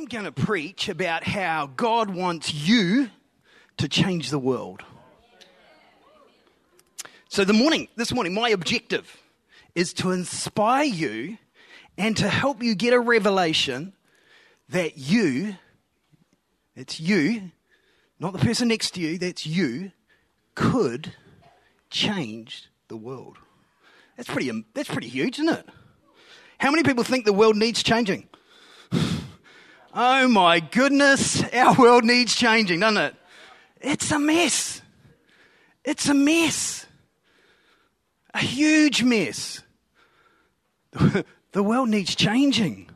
I'm 0.00 0.06
going 0.06 0.24
to 0.24 0.32
preach 0.32 0.88
about 0.88 1.24
how 1.24 1.66
God 1.76 2.08
wants 2.08 2.54
you 2.54 3.10
to 3.76 3.86
change 3.86 4.30
the 4.30 4.38
world. 4.38 4.82
So, 7.28 7.44
the 7.44 7.52
morning, 7.52 7.86
this 7.96 8.10
morning, 8.10 8.32
my 8.32 8.48
objective 8.48 9.14
is 9.74 9.92
to 9.94 10.12
inspire 10.12 10.84
you 10.84 11.36
and 11.98 12.16
to 12.16 12.30
help 12.30 12.62
you 12.62 12.74
get 12.74 12.94
a 12.94 12.98
revelation 12.98 13.92
that 14.70 14.96
you, 14.96 15.56
it's 16.74 16.98
you, 16.98 17.50
not 18.18 18.32
the 18.32 18.38
person 18.38 18.68
next 18.68 18.92
to 18.92 19.02
you, 19.02 19.18
that's 19.18 19.44
you, 19.44 19.92
could 20.54 21.12
change 21.90 22.70
the 22.88 22.96
world. 22.96 23.36
That's 24.16 24.30
pretty, 24.30 24.50
that's 24.72 24.88
pretty 24.88 25.08
huge, 25.08 25.38
isn't 25.40 25.54
it? 25.54 25.68
How 26.56 26.70
many 26.70 26.84
people 26.84 27.04
think 27.04 27.26
the 27.26 27.34
world 27.34 27.56
needs 27.56 27.82
changing? 27.82 28.29
Oh 29.92 30.28
my 30.28 30.60
goodness, 30.60 31.42
our 31.52 31.74
world 31.74 32.04
needs 32.04 32.34
changing, 32.34 32.80
doesn't 32.80 33.02
it? 33.02 33.14
It's 33.80 34.10
a 34.12 34.18
mess. 34.18 34.82
It's 35.84 36.08
a 36.08 36.14
mess. 36.14 36.86
A 38.34 38.38
huge 38.38 39.02
mess. 39.02 39.62
The 41.52 41.62
world 41.64 41.88
needs 41.88 42.14
changing. 42.14 42.88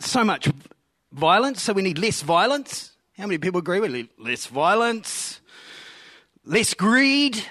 So 0.00 0.24
much 0.24 0.50
violence, 1.12 1.62
so 1.62 1.72
we 1.72 1.82
need 1.82 1.98
less 1.98 2.22
violence. 2.22 2.92
How 3.16 3.26
many 3.26 3.38
people 3.38 3.60
agree 3.60 3.78
with 3.78 4.08
less 4.18 4.46
violence, 4.46 5.40
less 6.44 6.74
greed, 6.74 7.44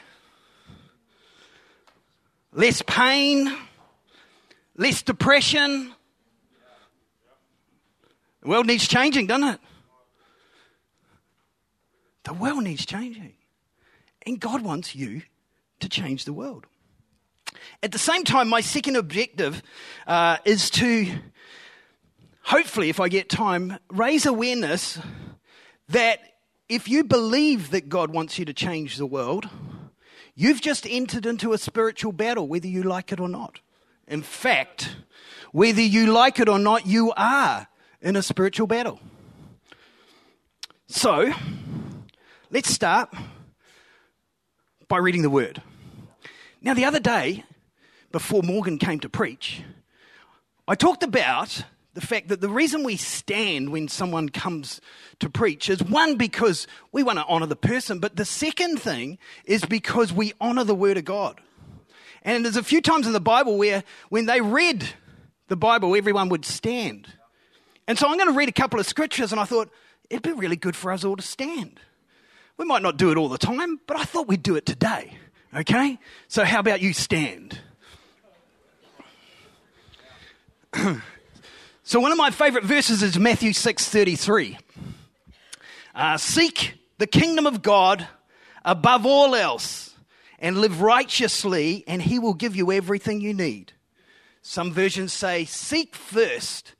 less 2.51 2.81
pain, 2.81 3.55
less 4.75 5.01
depression? 5.01 5.93
The 8.41 8.49
world 8.49 8.67
needs 8.67 8.87
changing, 8.87 9.27
doesn't 9.27 9.47
it? 9.47 9.59
The 12.23 12.33
world 12.33 12.63
needs 12.63 12.85
changing. 12.85 13.33
And 14.25 14.39
God 14.39 14.61
wants 14.61 14.95
you 14.95 15.23
to 15.79 15.89
change 15.89 16.25
the 16.25 16.33
world. 16.33 16.65
At 17.83 17.91
the 17.91 17.99
same 17.99 18.23
time, 18.23 18.49
my 18.49 18.61
second 18.61 18.95
objective 18.95 19.61
uh, 20.07 20.37
is 20.45 20.69
to, 20.71 21.07
hopefully, 22.43 22.89
if 22.89 22.99
I 22.99 23.09
get 23.09 23.29
time, 23.29 23.77
raise 23.89 24.25
awareness 24.25 24.99
that 25.89 26.19
if 26.69 26.87
you 26.87 27.03
believe 27.03 27.71
that 27.71 27.89
God 27.89 28.11
wants 28.11 28.39
you 28.39 28.45
to 28.45 28.53
change 28.53 28.97
the 28.97 29.05
world, 29.05 29.49
you've 30.35 30.61
just 30.61 30.87
entered 30.87 31.25
into 31.25 31.53
a 31.53 31.57
spiritual 31.57 32.11
battle, 32.11 32.47
whether 32.47 32.67
you 32.67 32.83
like 32.83 33.11
it 33.11 33.19
or 33.19 33.29
not. 33.29 33.59
In 34.07 34.21
fact, 34.21 34.95
whether 35.51 35.81
you 35.81 36.13
like 36.13 36.39
it 36.39 36.47
or 36.47 36.59
not, 36.59 36.85
you 36.85 37.11
are 37.17 37.67
in 38.01 38.15
a 38.15 38.21
spiritual 38.21 38.67
battle. 38.67 38.99
So, 40.87 41.31
let's 42.49 42.69
start 42.69 43.13
by 44.87 44.97
reading 44.97 45.21
the 45.21 45.29
word. 45.29 45.61
Now, 46.61 46.73
the 46.73 46.85
other 46.85 46.99
day, 46.99 47.43
before 48.11 48.43
Morgan 48.43 48.77
came 48.77 48.99
to 48.99 49.09
preach, 49.09 49.63
I 50.67 50.75
talked 50.75 51.03
about 51.03 51.63
the 51.93 52.01
fact 52.01 52.29
that 52.29 52.41
the 52.41 52.49
reason 52.49 52.83
we 52.83 52.97
stand 52.97 53.69
when 53.69 53.87
someone 53.87 54.29
comes 54.29 54.79
to 55.19 55.29
preach 55.29 55.69
is 55.69 55.83
one, 55.83 56.15
because 56.15 56.67
we 56.91 57.03
want 57.03 57.19
to 57.19 57.25
honor 57.25 57.45
the 57.45 57.55
person, 57.55 57.99
but 57.99 58.15
the 58.15 58.25
second 58.25 58.81
thing 58.81 59.17
is 59.45 59.65
because 59.65 60.13
we 60.13 60.33
honor 60.39 60.63
the 60.63 60.75
Word 60.75 60.97
of 60.97 61.05
God. 61.05 61.41
And 62.23 62.45
there's 62.45 62.57
a 62.57 62.63
few 62.63 62.81
times 62.81 63.07
in 63.07 63.13
the 63.13 63.19
Bible 63.19 63.57
where 63.57 63.83
when 64.09 64.25
they 64.25 64.41
read 64.41 64.87
the 65.47 65.57
Bible, 65.57 65.95
everyone 65.95 66.29
would 66.29 66.45
stand. 66.45 67.07
And 67.91 67.99
so 67.99 68.07
I'm 68.07 68.15
going 68.15 68.29
to 68.29 68.33
read 68.33 68.47
a 68.47 68.53
couple 68.53 68.79
of 68.79 68.85
scriptures, 68.85 69.33
and 69.33 69.41
I 69.41 69.43
thought 69.43 69.69
it'd 70.09 70.23
be 70.23 70.31
really 70.31 70.55
good 70.55 70.77
for 70.77 70.93
us 70.93 71.03
all 71.03 71.17
to 71.17 71.21
stand. 71.21 71.77
We 72.55 72.63
might 72.63 72.81
not 72.81 72.95
do 72.95 73.11
it 73.11 73.17
all 73.17 73.27
the 73.27 73.37
time, 73.37 73.81
but 73.85 73.97
I 73.97 74.05
thought 74.05 74.29
we'd 74.29 74.41
do 74.41 74.55
it 74.55 74.65
today. 74.65 75.17
Okay? 75.53 75.99
So, 76.29 76.45
how 76.45 76.61
about 76.61 76.79
you 76.79 76.93
stand? 76.93 77.59
so, 81.83 81.99
one 81.99 82.13
of 82.13 82.17
my 82.17 82.31
favorite 82.31 82.63
verses 82.63 83.03
is 83.03 83.19
Matthew 83.19 83.51
6:33. 83.51 84.57
Uh, 85.93 86.15
Seek 86.15 86.75
the 86.97 87.07
kingdom 87.07 87.45
of 87.45 87.61
God 87.61 88.07
above 88.63 89.05
all 89.05 89.35
else 89.35 89.93
and 90.39 90.59
live 90.59 90.81
righteously, 90.81 91.83
and 91.87 92.01
he 92.01 92.19
will 92.19 92.35
give 92.35 92.55
you 92.55 92.71
everything 92.71 93.19
you 93.19 93.33
need. 93.33 93.73
Some 94.41 94.71
versions 94.71 95.11
say, 95.11 95.43
Seek 95.43 95.93
first 95.93 96.73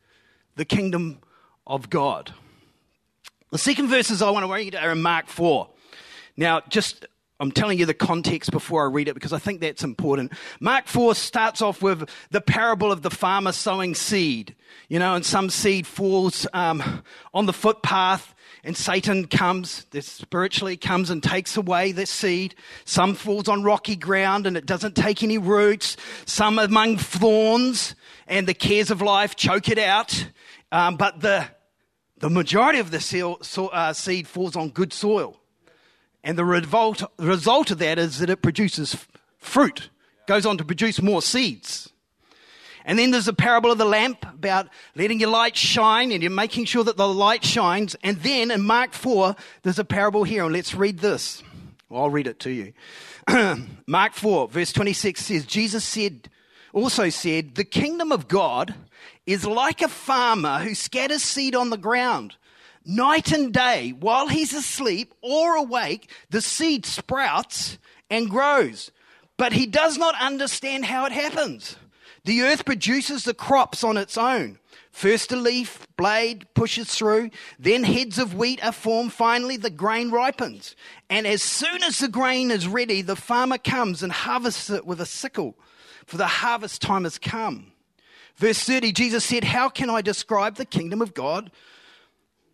the 0.56 0.66
kingdom 0.66 1.20
of 1.66 1.90
God. 1.90 2.34
The 3.52 3.58
second 3.58 3.90
verses 3.90 4.22
I 4.22 4.30
want 4.30 4.46
to 4.46 4.54
read 4.54 4.76
are 4.76 4.92
in 4.92 5.02
Mark 5.02 5.28
4. 5.28 5.68
Now, 6.38 6.62
just 6.70 7.06
I'm 7.42 7.52
telling 7.52 7.80
you 7.80 7.88
the 7.88 7.96
context 7.96 8.52
before 8.52 8.84
I 8.84 8.92
read 8.92 9.08
it 9.08 9.16
because 9.16 9.34
I 9.34 9.40
think 9.40 9.62
that's 9.62 9.84
important. 9.84 10.32
Mark 10.60 10.88
4 10.88 11.16
starts 11.16 11.60
off 11.60 11.82
with 11.82 12.08
the 12.30 12.40
parable 12.40 12.92
of 12.92 13.02
the 13.02 13.10
farmer 13.10 13.52
sowing 13.52 13.96
seed. 13.96 14.56
You 14.90 15.00
know, 15.00 15.16
and 15.16 15.26
some 15.26 15.50
seed 15.50 15.88
falls 15.88 16.46
um, 16.54 17.04
on 17.34 17.48
the 17.48 17.54
footpath, 17.54 18.36
and 18.64 18.78
Satan 18.78 19.26
comes, 19.26 19.88
spiritually 20.00 20.78
comes 20.78 21.10
and 21.10 21.24
takes 21.24 21.58
away 21.58 21.92
the 21.92 22.06
seed. 22.06 22.54
Some 22.86 23.16
falls 23.16 23.50
on 23.50 23.64
rocky 23.64 23.96
ground 23.96 24.46
and 24.46 24.56
it 24.56 24.68
doesn't 24.68 24.96
take 24.96 25.24
any 25.24 25.40
roots. 25.40 25.98
Some 26.26 26.60
among 26.60 26.98
thorns, 26.98 27.96
and 28.28 28.48
the 28.48 28.54
cares 28.54 28.92
of 28.92 29.02
life 29.02 29.36
choke 29.36 29.70
it 29.70 29.80
out. 29.80 30.28
Um, 30.72 30.96
but 30.96 31.22
the, 31.22 31.46
the 32.20 32.30
majority 32.30 32.80
of 32.80 32.92
the 32.92 33.00
seal, 33.00 33.38
so, 33.42 33.68
uh, 33.68 33.94
seed 33.94 34.28
falls 34.28 34.56
on 34.56 34.70
good 34.70 34.94
soil. 34.94 35.38
And 36.24 36.38
the 36.38 36.46
revolt, 36.46 37.04
result 37.18 37.72
of 37.72 37.80
that 37.80 37.98
is 37.98 38.20
that 38.20 38.30
it 38.30 38.42
produces 38.42 39.06
fruit, 39.38 39.90
goes 40.28 40.46
on 40.46 40.58
to 40.58 40.64
produce 40.64 41.02
more 41.02 41.22
seeds. 41.22 41.92
And 42.86 42.98
then 42.98 43.12
there's 43.12 43.26
the 43.26 43.34
parable 43.34 43.72
of 43.72 43.78
the 43.78 43.86
lamp 43.86 44.26
about 44.26 44.68
letting 44.96 45.20
your 45.20 45.30
light 45.30 45.56
shine 45.56 46.12
and 46.12 46.24
you're 46.24 46.32
making 46.32 46.66
sure 46.66 46.84
that 46.84 46.98
the 46.98 47.08
light 47.08 47.44
shines. 47.44 47.96
And 48.04 48.18
then 48.18 48.50
in 48.50 48.62
Mark 48.62 48.94
4, 48.94 49.36
there's 49.64 49.80
a 49.80 49.86
parable 49.86 50.24
here, 50.24 50.44
and 50.44 50.54
let's 50.54 50.74
read 50.74 51.00
this. 51.00 51.44
Well, 51.90 52.04
I'll 52.04 52.10
read 52.10 52.28
it 52.28 52.40
to 52.42 52.52
you. 52.52 52.74
Mark 53.88 54.14
4, 54.14 54.48
verse 54.48 54.72
26 54.74 55.24
says, 55.24 55.46
Jesus 55.46 55.84
said, 55.84 56.30
also 56.74 57.10
said, 57.10 57.56
The 57.56 57.64
kingdom 57.64 58.12
of 58.12 58.28
God 58.28 58.76
is 59.26 59.46
like 59.46 59.82
a 59.82 59.88
farmer 59.88 60.60
who 60.60 60.76
scatters 60.76 61.24
seed 61.24 61.56
on 61.56 61.70
the 61.70 61.78
ground. 61.78 62.36
Night 62.84 63.32
and 63.32 63.54
day, 63.54 63.92
while 63.92 64.28
he's 64.28 64.54
asleep 64.54 65.14
or 65.22 65.56
awake, 65.56 66.10
the 66.30 66.42
seed 66.42 66.86
sprouts 66.86 67.78
and 68.10 68.30
grows. 68.30 68.92
But 69.38 69.54
he 69.54 69.66
does 69.68 69.98
not 69.98 70.20
understand 70.20 70.86
how 70.86 71.06
it 71.06 71.12
happens. 71.12 71.76
The 72.24 72.42
earth 72.42 72.66
produces 72.66 73.24
the 73.24 73.34
crops 73.34 73.84
on 73.84 73.98
its 73.98 74.18
own. 74.18 74.60
First 74.92 75.32
a 75.32 75.36
leaf, 75.36 75.88
blade 75.96 76.46
pushes 76.54 76.94
through, 76.94 77.32
then 77.58 77.84
heads 77.84 78.20
of 78.20 78.36
wheat 78.36 78.64
are 78.64 78.74
formed, 78.74 79.14
finally 79.14 79.58
the 79.58 79.70
grain 79.70 80.12
ripens. 80.12 80.76
And 81.10 81.26
as 81.26 81.42
soon 81.42 81.82
as 81.84 82.00
the 82.00 82.10
grain 82.10 82.52
is 82.52 82.68
ready, 82.68 83.02
the 83.02 83.16
farmer 83.16 83.58
comes 83.58 84.04
and 84.04 84.12
harvests 84.12 84.70
it 84.70 84.86
with 84.86 85.00
a 85.00 85.06
sickle, 85.06 85.56
for 86.06 86.18
the 86.18 86.28
harvest 86.28 86.82
time 86.82 87.04
has 87.04 87.18
come. 87.18 87.72
Verse 88.36 88.60
30, 88.64 88.92
Jesus 88.92 89.24
said, 89.24 89.44
How 89.44 89.70
can 89.70 89.90
I 89.90 90.02
describe 90.02 90.56
the 90.56 90.66
kingdom 90.66 91.02
of 91.02 91.14
God? 91.14 91.52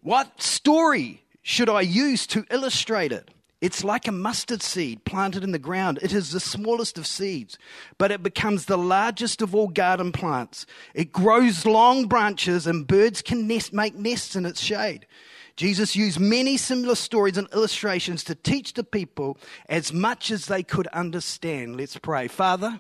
What 0.02 0.42
story 0.42 1.24
should 1.42 1.70
I 1.70 1.82
use 1.82 2.28
to 2.28 2.46
illustrate 2.52 3.12
it? 3.12 3.30
It's 3.60 3.84
like 3.84 4.08
a 4.08 4.12
mustard 4.12 4.62
seed 4.62 5.04
planted 5.04 5.44
in 5.44 5.52
the 5.52 5.58
ground. 5.58 5.98
It 6.04 6.14
is 6.14 6.32
the 6.32 6.40
smallest 6.40 6.98
of 6.98 7.08
seeds, 7.08 7.58
but 7.98 8.12
it 8.12 8.22
becomes 8.22 8.66
the 8.66 8.78
largest 8.78 9.42
of 9.42 9.56
all 9.56 9.68
garden 9.68 10.12
plants. 10.12 10.68
It 10.94 11.12
grows 11.12 11.66
long 11.66 12.06
branches, 12.08 12.68
and 12.68 12.86
birds 12.86 13.24
can 13.24 13.48
nest, 13.48 13.74
make 13.74 13.96
nests 13.96 14.36
in 14.36 14.46
its 14.46 14.62
shade. 14.62 15.08
Jesus 15.56 15.96
used 15.96 16.20
many 16.20 16.56
similar 16.56 16.94
stories 16.94 17.36
and 17.36 17.48
illustrations 17.52 18.24
to 18.26 18.36
teach 18.36 18.74
the 18.74 18.84
people 18.84 19.40
as 19.68 19.92
much 19.92 20.30
as 20.30 20.46
they 20.46 20.62
could 20.62 20.86
understand. 20.88 21.78
Let's 21.78 21.98
pray. 21.98 22.28
Father, 22.28 22.80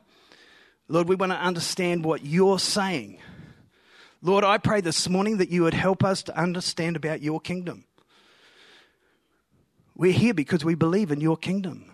Lord, 0.89 1.09
we 1.09 1.15
want 1.15 1.33
to 1.33 1.37
understand 1.37 2.05
what 2.05 2.25
you're 2.25 2.59
saying. 2.59 3.19
Lord, 4.21 4.43
I 4.43 4.57
pray 4.57 4.81
this 4.81 5.09
morning 5.09 5.37
that 5.37 5.49
you 5.49 5.63
would 5.63 5.73
help 5.73 6.03
us 6.03 6.23
to 6.23 6.37
understand 6.37 6.95
about 6.95 7.21
your 7.21 7.39
kingdom. 7.41 7.85
We're 9.95 10.13
here 10.13 10.33
because 10.33 10.63
we 10.63 10.75
believe 10.75 11.11
in 11.11 11.19
your 11.19 11.37
kingdom. 11.37 11.91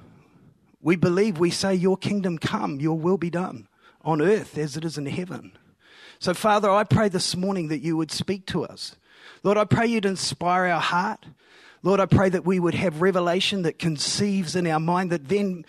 We 0.81 0.95
believe, 0.95 1.40
we 1.40 1.50
say, 1.50 1.74
Your 1.74 1.98
kingdom 1.98 2.38
come, 2.38 2.80
your 2.80 3.00
will 3.00 3.18
be 3.18 3.30
done 3.30 3.68
on 4.01 4.22
earth 4.22 4.57
as 4.57 4.78
it 4.78 4.86
is 4.86 4.98
in 4.98 5.06
heaven. 5.06 5.54
So, 6.19 6.34
Father, 6.34 6.69
I 6.69 6.84
pray 6.84 7.10
this 7.10 7.36
morning 7.36 7.69
that 7.69 7.80
you 7.80 7.98
would 7.98 8.12
speak 8.12 8.46
to 8.48 8.63
us. 8.63 8.96
Lord, 9.42 9.57
I 9.57 9.66
pray 9.66 9.88
you'd 9.88 10.06
inspire 10.06 10.66
our 10.66 10.81
heart. 10.81 11.25
Lord, 11.81 12.00
I 12.00 12.06
pray 12.06 12.30
that 12.30 12.46
we 12.46 12.60
would 12.60 12.75
have 12.75 13.01
revelation 13.01 13.63
that 13.63 13.80
conceives 13.80 14.56
in 14.56 14.68
our 14.68 14.80
mind 14.80 15.12
that 15.12 15.28
then 15.28 15.66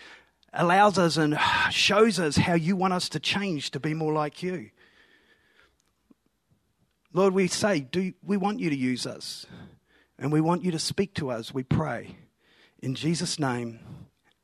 allows 0.55 0.97
us 0.97 1.17
and 1.17 1.37
shows 1.69 2.19
us 2.19 2.37
how 2.37 2.53
you 2.53 2.75
want 2.75 2.93
us 2.93 3.09
to 3.09 3.19
change 3.19 3.71
to 3.71 3.79
be 3.79 3.93
more 3.93 4.13
like 4.13 4.41
you. 4.41 4.69
Lord, 7.13 7.33
we 7.33 7.47
say, 7.47 7.79
do, 7.79 8.13
we 8.23 8.37
want 8.37 8.59
you 8.59 8.69
to 8.69 8.75
use 8.75 9.05
us 9.05 9.45
and 10.17 10.31
we 10.31 10.41
want 10.41 10.63
you 10.63 10.71
to 10.71 10.79
speak 10.79 11.13
to 11.15 11.29
us, 11.29 11.53
we 11.53 11.63
pray. 11.63 12.17
In 12.81 12.95
Jesus' 12.95 13.39
name, 13.39 13.79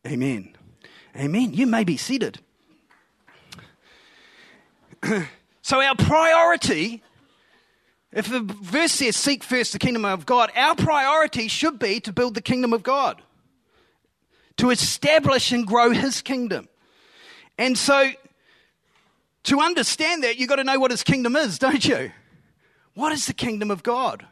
amen. 0.06 0.56
Amen. 1.16 1.54
You 1.54 1.68
may 1.68 1.84
be 1.84 1.98
seated. 1.98 2.40
so, 5.62 5.82
our 5.82 5.96
priority, 5.96 7.04
if 8.12 8.30
the 8.30 8.40
verse 8.40 8.94
says, 8.94 9.16
seek 9.16 9.44
first 9.44 9.74
the 9.74 9.80
kingdom 9.80 10.06
of 10.06 10.26
God, 10.26 10.52
our 10.56 10.76
priority 10.76 11.48
should 11.48 11.80
be 11.80 12.00
to 12.02 12.14
build 12.14 12.36
the 12.36 12.42
kingdom 12.42 12.74
of 12.74 12.84
God, 12.84 13.22
to 14.62 14.70
establish 14.70 15.52
and 15.52 15.66
grow 15.66 15.90
his 15.90 16.22
kingdom. 16.22 16.70
And 17.58 17.76
so, 17.76 18.12
to 19.46 19.60
understand 19.60 20.24
that, 20.24 20.38
you've 20.38 20.50
got 20.50 20.58
to 20.58 20.64
know 20.64 20.80
what 20.80 20.92
his 20.92 21.02
kingdom 21.02 21.36
is, 21.36 21.58
don't 21.58 21.84
you? 21.84 22.12
What 22.94 23.12
is 23.12 23.26
the 23.26 23.34
kingdom 23.34 23.72
of 23.72 23.82
God? 23.82 24.24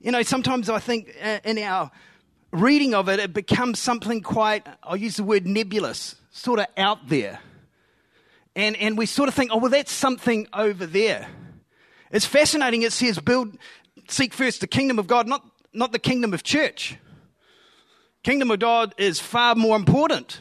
You 0.00 0.10
know, 0.10 0.22
sometimes 0.22 0.68
I 0.68 0.80
think 0.80 1.14
uh, 1.22 1.38
in 1.44 1.58
our 1.58 1.92
reading 2.50 2.92
of 2.92 3.08
it, 3.08 3.20
it 3.20 3.32
becomes 3.32 3.78
something 3.78 4.20
quite, 4.20 4.66
I'll 4.82 4.96
use 4.96 5.18
the 5.18 5.22
word 5.22 5.46
nebulous, 5.46 6.16
sort 6.32 6.58
of 6.58 6.66
out 6.76 7.06
there. 7.06 7.38
And, 8.56 8.74
and 8.78 8.98
we 8.98 9.06
sort 9.06 9.28
of 9.28 9.36
think, 9.36 9.52
oh, 9.52 9.58
well, 9.58 9.70
that's 9.70 9.92
something 9.92 10.48
over 10.52 10.86
there. 10.86 11.28
It's 12.10 12.26
fascinating. 12.26 12.82
It 12.82 12.92
says, 12.92 13.20
build, 13.20 13.56
seek 14.08 14.34
first 14.34 14.60
the 14.60 14.66
kingdom 14.66 14.98
of 14.98 15.06
God, 15.06 15.28
not, 15.28 15.46
not 15.72 15.92
the 15.92 16.00
kingdom 16.00 16.34
of 16.34 16.42
church. 16.42 16.96
Kingdom 18.22 18.50
of 18.50 18.58
God 18.58 18.94
is 18.98 19.18
far 19.18 19.54
more 19.54 19.76
important. 19.76 20.40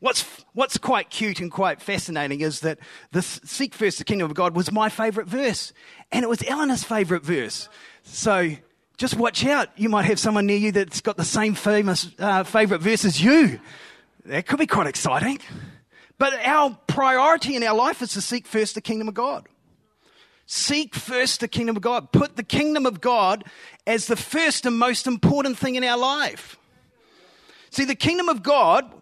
What's, 0.00 0.24
what's 0.54 0.78
quite 0.78 1.10
cute 1.10 1.40
and 1.40 1.50
quite 1.50 1.80
fascinating 1.80 2.40
is 2.40 2.60
that 2.60 2.78
this 3.12 3.40
seek 3.44 3.74
first 3.74 3.98
the 3.98 4.04
kingdom 4.04 4.28
of 4.28 4.34
God 4.34 4.56
was 4.56 4.72
my 4.72 4.88
favorite 4.88 5.28
verse, 5.28 5.72
and 6.10 6.24
it 6.24 6.28
was 6.28 6.42
Eleanor's 6.42 6.82
favorite 6.82 7.22
verse. 7.22 7.68
So 8.02 8.50
just 8.96 9.16
watch 9.16 9.44
out. 9.44 9.68
You 9.76 9.88
might 9.88 10.06
have 10.06 10.18
someone 10.18 10.46
near 10.46 10.56
you 10.56 10.72
that's 10.72 11.00
got 11.02 11.16
the 11.16 11.24
same 11.24 11.54
famous 11.54 12.10
uh, 12.18 12.44
favorite 12.44 12.80
verse 12.80 13.04
as 13.04 13.22
you. 13.22 13.60
That 14.24 14.46
could 14.46 14.58
be 14.58 14.66
quite 14.66 14.86
exciting. 14.86 15.38
But 16.18 16.34
our 16.44 16.78
priority 16.86 17.56
in 17.56 17.62
our 17.62 17.74
life 17.74 18.00
is 18.00 18.12
to 18.14 18.20
seek 18.20 18.46
first 18.46 18.74
the 18.74 18.80
kingdom 18.80 19.08
of 19.08 19.14
God. 19.14 19.48
Seek 20.46 20.94
first 20.94 21.40
the 21.40 21.48
kingdom 21.48 21.76
of 21.76 21.82
God. 21.82 22.12
Put 22.12 22.36
the 22.36 22.42
kingdom 22.42 22.86
of 22.86 23.00
God 23.00 23.44
as 23.86 24.06
the 24.06 24.16
first 24.16 24.66
and 24.66 24.78
most 24.78 25.06
important 25.06 25.58
thing 25.58 25.76
in 25.76 25.84
our 25.84 25.98
life. 25.98 26.56
See, 27.72 27.86
the 27.86 27.94
kingdom 27.94 28.28
of 28.28 28.42
God 28.42 28.92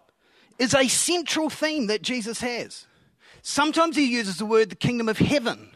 is 0.57 0.73
a 0.73 0.87
central 0.87 1.49
theme 1.49 1.87
that 1.87 2.01
Jesus 2.01 2.39
has. 2.39 2.87
Sometimes 3.41 3.97
he 3.97 4.05
uses 4.05 4.37
the 4.37 4.45
word 4.45 4.69
the 4.69 4.75
kingdom 4.75 5.09
of 5.09 5.17
heaven. 5.17 5.71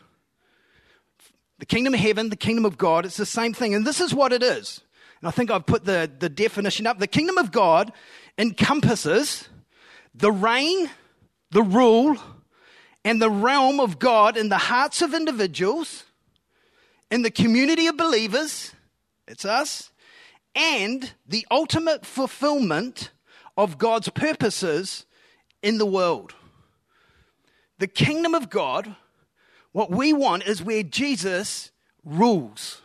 The 1.60 1.66
kingdom 1.66 1.94
of 1.94 2.00
heaven, 2.00 2.30
the 2.30 2.38
kingdom 2.38 2.64
of 2.64 2.78
God, 2.78 3.06
it's 3.06 3.18
the 3.18 3.26
same 3.26 3.54
thing. 3.54 3.76
And 3.76 3.86
this 3.86 4.00
is 4.00 4.14
what 4.14 4.32
it 4.32 4.42
is. 4.42 4.82
And 5.20 5.28
I 5.28 5.32
think 5.32 5.52
I've 5.52 5.66
put 5.66 5.84
the, 5.84 6.10
the 6.20 6.30
definition 6.30 6.88
up. 6.88 7.00
The 7.00 7.08
kingdom 7.08 7.38
of 7.38 7.52
God 7.52 7.92
encompasses 8.38 9.50
the 10.14 10.32
reign, 10.32 10.90
the 11.52 11.64
rule, 11.64 12.18
and 13.04 13.22
the 13.22 13.30
realm 13.30 13.82
of 13.82 14.00
God 14.00 14.38
in 14.38 14.48
the 14.48 14.58
hearts 14.58 15.02
of 15.02 15.14
individuals, 15.14 16.06
in 17.12 17.24
the 17.24 17.32
community 17.32 17.88
of 17.88 17.98
believers, 17.98 18.72
it's 19.28 19.44
us, 19.44 19.92
and 20.56 21.14
the 21.28 21.46
ultimate 21.52 22.06
fulfillment 22.06 23.12
of 23.58 23.78
God's 23.78 24.10
purposes 24.10 25.06
in 25.62 25.78
the 25.78 25.86
world. 25.86 26.34
The 27.78 27.88
kingdom 27.88 28.34
of 28.34 28.50
God, 28.50 28.96
what 29.74 29.92
we 29.92 30.14
want 30.14 30.48
is 30.48 30.64
where 30.64 30.84
Jesus 30.84 31.72
rules. 32.06 32.82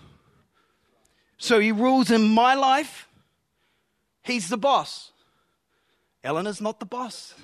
So 1.38 1.60
he 1.60 1.72
rules 1.72 2.10
in 2.10 2.34
my 2.34 2.54
life, 2.54 3.08
he's 4.22 4.48
the 4.48 4.58
boss. 4.58 5.12
Eleanor's 6.22 6.60
not 6.60 6.80
the 6.80 6.86
boss. 6.86 7.34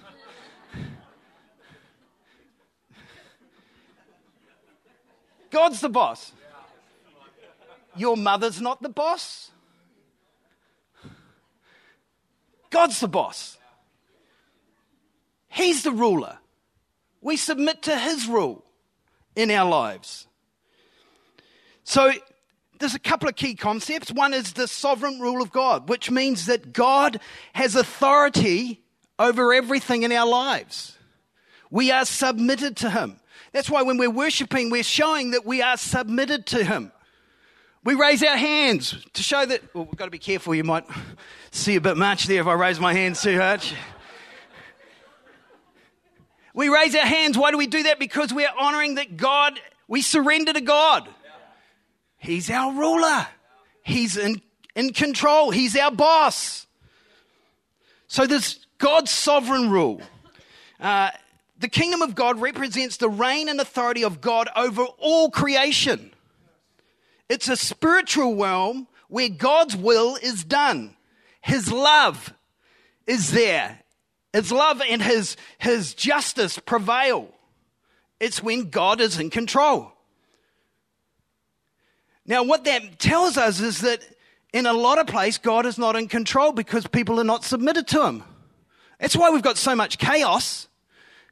God's 5.50 5.80
the 5.80 5.88
boss. 5.88 6.32
Your 7.96 8.16
mother's 8.16 8.60
not 8.60 8.82
the 8.82 8.90
boss. 8.90 9.50
God's 12.70 13.00
the 13.00 13.08
boss. 13.08 13.56
He's 15.48 15.82
the 15.82 15.92
ruler. 15.92 16.38
We 17.20 17.36
submit 17.36 17.82
to 17.82 17.98
His 17.98 18.26
rule 18.26 18.64
in 19.34 19.50
our 19.50 19.68
lives. 19.68 20.26
So, 21.84 22.12
there's 22.78 22.94
a 22.94 23.00
couple 23.00 23.28
of 23.28 23.36
key 23.36 23.54
concepts. 23.54 24.12
One 24.12 24.34
is 24.34 24.52
the 24.52 24.68
sovereign 24.68 25.18
rule 25.18 25.40
of 25.40 25.50
God, 25.50 25.88
which 25.88 26.10
means 26.10 26.46
that 26.46 26.72
God 26.72 27.20
has 27.54 27.74
authority 27.74 28.82
over 29.18 29.54
everything 29.54 30.02
in 30.02 30.12
our 30.12 30.26
lives. 30.26 30.96
We 31.70 31.90
are 31.90 32.04
submitted 32.04 32.76
to 32.78 32.90
Him. 32.90 33.18
That's 33.52 33.70
why 33.70 33.82
when 33.82 33.96
we're 33.96 34.10
worshiping, 34.10 34.70
we're 34.70 34.82
showing 34.82 35.30
that 35.30 35.46
we 35.46 35.62
are 35.62 35.76
submitted 35.76 36.46
to 36.46 36.64
Him. 36.64 36.92
We 37.86 37.94
raise 37.94 38.20
our 38.24 38.36
hands 38.36 38.96
to 39.12 39.22
show 39.22 39.46
that, 39.46 39.72
well, 39.72 39.84
we've 39.84 39.94
got 39.94 40.06
to 40.06 40.10
be 40.10 40.18
careful, 40.18 40.56
you 40.56 40.64
might 40.64 40.84
see 41.52 41.76
a 41.76 41.80
bit 41.80 41.96
much 41.96 42.26
there 42.26 42.40
if 42.40 42.48
I 42.48 42.54
raise 42.54 42.80
my 42.80 42.92
hands 42.92 43.22
too 43.22 43.38
hard. 43.38 43.62
We 46.52 46.68
raise 46.68 46.96
our 46.96 47.06
hands. 47.06 47.38
Why 47.38 47.52
do 47.52 47.58
we 47.58 47.68
do 47.68 47.84
that? 47.84 48.00
Because 48.00 48.34
we're 48.34 48.50
honoring 48.58 48.96
that 48.96 49.16
God, 49.16 49.60
we 49.86 50.02
surrender 50.02 50.52
to 50.52 50.60
God. 50.60 51.08
He's 52.18 52.50
our 52.50 52.72
ruler, 52.72 53.28
He's 53.84 54.16
in, 54.16 54.42
in 54.74 54.92
control, 54.92 55.52
He's 55.52 55.76
our 55.76 55.92
boss. 55.92 56.66
So 58.08 58.26
there's 58.26 58.66
God's 58.78 59.12
sovereign 59.12 59.70
rule. 59.70 60.02
Uh, 60.80 61.10
the 61.60 61.68
kingdom 61.68 62.02
of 62.02 62.16
God 62.16 62.40
represents 62.40 62.96
the 62.96 63.08
reign 63.08 63.48
and 63.48 63.60
authority 63.60 64.02
of 64.02 64.20
God 64.20 64.48
over 64.56 64.82
all 64.98 65.30
creation. 65.30 66.10
It's 67.28 67.48
a 67.48 67.56
spiritual 67.56 68.36
realm 68.36 68.86
where 69.08 69.28
God's 69.28 69.76
will 69.76 70.16
is 70.16 70.44
done. 70.44 70.96
His 71.40 71.70
love 71.70 72.34
is 73.06 73.32
there. 73.32 73.80
His 74.32 74.52
love 74.52 74.82
and 74.88 75.02
his, 75.02 75.36
his 75.58 75.94
justice 75.94 76.58
prevail. 76.58 77.28
It's 78.20 78.42
when 78.42 78.70
God 78.70 79.00
is 79.00 79.18
in 79.18 79.30
control. 79.30 79.92
Now, 82.26 82.42
what 82.42 82.64
that 82.64 82.98
tells 82.98 83.36
us 83.36 83.60
is 83.60 83.80
that 83.80 84.02
in 84.52 84.66
a 84.66 84.72
lot 84.72 84.98
of 84.98 85.06
places, 85.06 85.38
God 85.38 85.66
is 85.66 85.78
not 85.78 85.96
in 85.96 86.08
control 86.08 86.52
because 86.52 86.86
people 86.86 87.20
are 87.20 87.24
not 87.24 87.44
submitted 87.44 87.86
to 87.88 88.04
him. 88.06 88.24
That's 88.98 89.16
why 89.16 89.30
we've 89.30 89.42
got 89.42 89.58
so 89.58 89.74
much 89.74 89.98
chaos. 89.98 90.68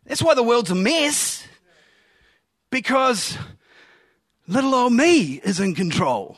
That's 0.06 0.22
why 0.22 0.34
the 0.34 0.42
world's 0.42 0.70
a 0.70 0.74
mess. 0.74 1.46
Because 2.70 3.38
Little 4.46 4.74
old 4.74 4.92
me 4.92 5.40
is 5.42 5.60
in 5.60 5.74
control. 5.74 6.36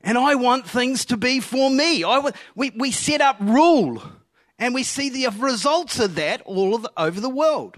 And 0.00 0.16
I 0.16 0.36
want 0.36 0.68
things 0.68 1.04
to 1.06 1.16
be 1.16 1.40
for 1.40 1.70
me. 1.70 2.04
I, 2.04 2.32
we, 2.54 2.70
we 2.70 2.92
set 2.92 3.20
up 3.20 3.36
rule 3.40 4.02
and 4.58 4.74
we 4.74 4.82
see 4.82 5.10
the 5.10 5.28
results 5.38 5.98
of 5.98 6.14
that 6.16 6.40
all 6.42 6.74
of 6.74 6.82
the, 6.82 6.92
over 6.96 7.20
the 7.20 7.28
world. 7.28 7.76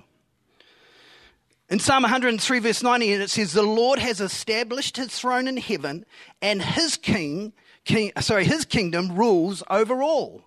In 1.70 1.78
Psalm 1.78 2.02
103, 2.02 2.58
verse 2.58 2.82
90, 2.82 3.12
it 3.12 3.30
says, 3.30 3.52
The 3.52 3.62
Lord 3.62 4.00
has 4.00 4.20
established 4.20 4.96
his 4.96 5.08
throne 5.08 5.46
in 5.46 5.56
heaven, 5.56 6.04
and 6.42 6.60
his 6.60 6.96
king, 6.96 7.52
king 7.84 8.10
sorry, 8.20 8.44
his 8.44 8.64
kingdom 8.64 9.14
rules 9.14 9.62
over 9.70 10.02
all. 10.02 10.42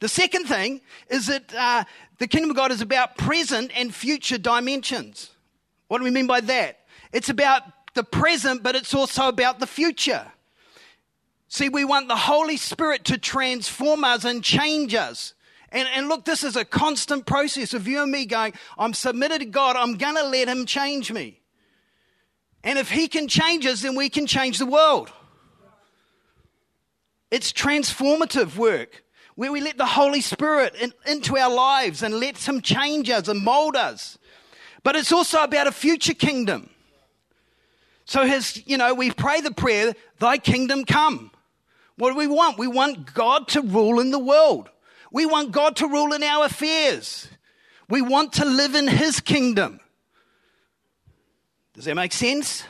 The 0.00 0.08
second 0.08 0.44
thing 0.44 0.82
is 1.08 1.28
that 1.28 1.54
uh, 1.54 1.84
the 2.18 2.26
kingdom 2.26 2.50
of 2.50 2.56
God 2.56 2.70
is 2.70 2.82
about 2.82 3.16
present 3.16 3.72
and 3.74 3.94
future 3.94 4.36
dimensions. 4.36 5.30
What 5.88 5.98
do 5.98 6.04
we 6.04 6.10
mean 6.10 6.26
by 6.26 6.42
that? 6.42 6.80
It's 7.12 7.30
about 7.30 7.62
the 7.96 8.04
present, 8.04 8.62
but 8.62 8.76
it's 8.76 8.94
also 8.94 9.26
about 9.26 9.58
the 9.58 9.66
future. 9.66 10.30
See, 11.48 11.68
we 11.68 11.84
want 11.84 12.06
the 12.06 12.16
Holy 12.16 12.56
Spirit 12.56 13.04
to 13.06 13.18
transform 13.18 14.04
us 14.04 14.24
and 14.24 14.44
change 14.44 14.94
us. 14.94 15.34
And, 15.70 15.88
and 15.94 16.08
look, 16.08 16.24
this 16.24 16.44
is 16.44 16.56
a 16.56 16.64
constant 16.64 17.26
process 17.26 17.74
of 17.74 17.88
you 17.88 18.02
and 18.02 18.12
me 18.12 18.26
going, 18.26 18.52
I'm 18.78 18.94
submitted 18.94 19.40
to 19.40 19.46
God, 19.46 19.74
I'm 19.74 19.96
going 19.96 20.14
to 20.14 20.24
let 20.24 20.48
Him 20.48 20.64
change 20.64 21.10
me. 21.10 21.40
And 22.62 22.78
if 22.78 22.90
He 22.90 23.08
can 23.08 23.28
change 23.28 23.66
us, 23.66 23.82
then 23.82 23.96
we 23.96 24.08
can 24.08 24.26
change 24.26 24.58
the 24.58 24.66
world. 24.66 25.10
It's 27.30 27.52
transformative 27.52 28.56
work 28.56 29.04
where 29.34 29.52
we 29.52 29.60
let 29.60 29.76
the 29.76 29.86
Holy 29.86 30.20
Spirit 30.20 30.74
in, 30.80 30.92
into 31.06 31.36
our 31.36 31.52
lives 31.52 32.02
and 32.02 32.14
let 32.14 32.38
Him 32.46 32.60
change 32.60 33.10
us 33.10 33.28
and 33.28 33.42
mold 33.42 33.76
us. 33.76 34.18
But 34.82 34.96
it's 34.96 35.12
also 35.12 35.42
about 35.42 35.66
a 35.66 35.72
future 35.72 36.14
kingdom. 36.14 36.70
So 38.06 38.24
his, 38.24 38.62
you 38.66 38.78
know, 38.78 38.94
we 38.94 39.10
pray 39.10 39.40
the 39.40 39.50
prayer, 39.50 39.92
thy 40.18 40.38
kingdom 40.38 40.84
come. 40.84 41.30
What 41.96 42.12
do 42.12 42.16
we 42.16 42.28
want? 42.28 42.56
We 42.56 42.68
want 42.68 43.12
God 43.12 43.48
to 43.48 43.62
rule 43.62 44.00
in 44.00 44.10
the 44.10 44.18
world. 44.18 44.70
We 45.10 45.26
want 45.26 45.50
God 45.50 45.76
to 45.76 45.88
rule 45.88 46.12
in 46.12 46.22
our 46.22 46.46
affairs. 46.46 47.28
We 47.88 48.02
want 48.02 48.34
to 48.34 48.44
live 48.44 48.74
in 48.74 48.86
his 48.86 49.20
kingdom. 49.20 49.80
Does 51.74 51.84
that 51.84 51.94
make 51.94 52.12
sense? 52.12 52.64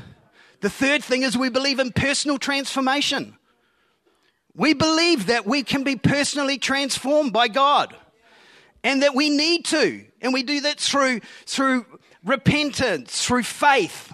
The 0.60 0.70
third 0.70 1.04
thing 1.04 1.22
is 1.22 1.36
we 1.36 1.50
believe 1.50 1.80
in 1.80 1.92
personal 1.92 2.38
transformation. 2.38 3.36
We 4.54 4.72
believe 4.72 5.26
that 5.26 5.46
we 5.46 5.62
can 5.62 5.84
be 5.84 5.96
personally 5.96 6.56
transformed 6.56 7.32
by 7.34 7.48
God 7.48 7.94
and 8.82 9.02
that 9.02 9.14
we 9.14 9.28
need 9.28 9.66
to. 9.66 10.04
And 10.22 10.32
we 10.32 10.42
do 10.42 10.62
that 10.62 10.80
through, 10.80 11.20
through 11.44 11.84
repentance, 12.24 13.24
through 13.24 13.42
faith, 13.42 14.12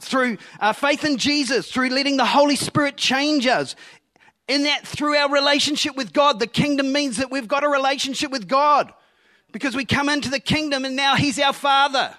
through 0.00 0.38
uh, 0.60 0.72
faith 0.72 1.04
in 1.04 1.16
Jesus, 1.16 1.70
through 1.70 1.90
letting 1.90 2.16
the 2.16 2.24
Holy 2.24 2.56
Spirit 2.56 2.96
change 2.96 3.46
us. 3.46 3.74
In 4.46 4.62
that, 4.62 4.86
through 4.86 5.16
our 5.16 5.30
relationship 5.30 5.96
with 5.96 6.12
God, 6.12 6.38
the 6.38 6.46
kingdom 6.46 6.92
means 6.92 7.18
that 7.18 7.30
we've 7.30 7.48
got 7.48 7.64
a 7.64 7.68
relationship 7.68 8.30
with 8.30 8.48
God 8.48 8.92
because 9.52 9.76
we 9.76 9.84
come 9.84 10.08
into 10.08 10.30
the 10.30 10.40
kingdom 10.40 10.84
and 10.84 10.96
now 10.96 11.16
He's 11.16 11.38
our 11.38 11.52
Father. 11.52 12.14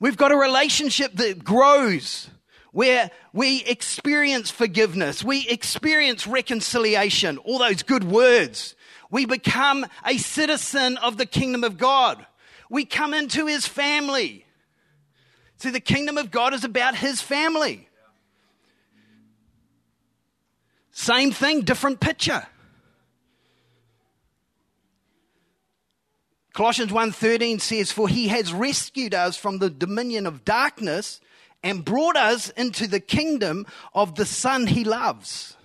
We've 0.00 0.16
got 0.16 0.32
a 0.32 0.36
relationship 0.36 1.14
that 1.14 1.44
grows 1.44 2.28
where 2.72 3.10
we 3.32 3.62
experience 3.64 4.50
forgiveness, 4.50 5.22
we 5.22 5.46
experience 5.48 6.26
reconciliation, 6.26 7.38
all 7.38 7.58
those 7.58 7.82
good 7.82 8.04
words. 8.04 8.74
We 9.10 9.26
become 9.26 9.86
a 10.06 10.16
citizen 10.16 10.96
of 10.96 11.18
the 11.18 11.26
kingdom 11.26 11.64
of 11.64 11.76
God. 11.76 12.26
We 12.70 12.86
come 12.86 13.12
into 13.12 13.46
his 13.46 13.66
family. 13.66 14.46
See, 15.62 15.70
the 15.70 15.78
kingdom 15.78 16.18
of 16.18 16.32
God 16.32 16.54
is 16.54 16.64
about 16.64 16.96
his 16.96 17.22
family. 17.22 17.88
Same 20.90 21.30
thing, 21.30 21.60
different 21.60 22.00
picture. 22.00 22.48
Colossians 26.52 26.90
1:13 26.90 27.60
says 27.60 27.92
for 27.92 28.08
he 28.08 28.26
has 28.26 28.52
rescued 28.52 29.14
us 29.14 29.36
from 29.36 29.58
the 29.58 29.70
dominion 29.70 30.26
of 30.26 30.44
darkness 30.44 31.20
and 31.62 31.84
brought 31.84 32.16
us 32.16 32.50
into 32.50 32.88
the 32.88 32.98
kingdom 32.98 33.64
of 33.94 34.16
the 34.16 34.26
son 34.26 34.66
he 34.66 34.82
loves. 34.82 35.56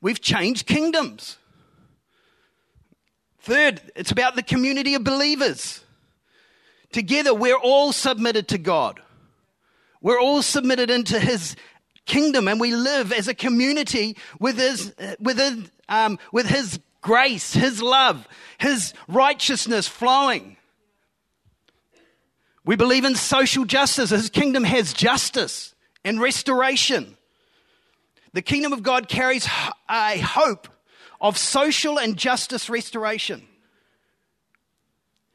We've 0.00 0.22
changed 0.22 0.66
kingdoms. 0.66 1.36
Third, 3.40 3.92
it's 3.94 4.10
about 4.10 4.36
the 4.36 4.42
community 4.42 4.94
of 4.94 5.04
believers. 5.04 5.84
Together 6.92 7.34
we're 7.34 7.58
all 7.58 7.92
submitted 7.92 8.48
to 8.48 8.58
God. 8.58 9.00
We're 10.00 10.20
all 10.20 10.42
submitted 10.42 10.90
into 10.90 11.18
his 11.18 11.56
kingdom 12.04 12.46
and 12.48 12.60
we 12.60 12.74
live 12.74 13.12
as 13.12 13.28
a 13.28 13.34
community 13.34 14.16
with 14.38 14.58
his, 14.58 14.94
with 15.18 15.38
his, 15.38 15.70
um, 15.88 16.18
with 16.32 16.46
his 16.46 16.78
grace, 17.06 17.54
His 17.54 17.80
love, 17.80 18.26
His 18.58 18.92
righteousness 19.06 19.86
flowing. 19.86 20.56
We 22.64 22.74
believe 22.74 23.04
in 23.04 23.14
social 23.14 23.64
justice. 23.64 24.10
His 24.10 24.28
kingdom 24.28 24.64
has 24.64 24.92
justice 24.92 25.76
and 26.04 26.20
restoration. 26.20 27.16
The 28.32 28.42
kingdom 28.42 28.72
of 28.72 28.82
God 28.82 29.08
carries 29.08 29.46
a 29.88 30.18
hope 30.18 30.66
of 31.20 31.38
social 31.38 31.96
and 31.96 32.16
justice 32.16 32.68
restoration. 32.68 33.46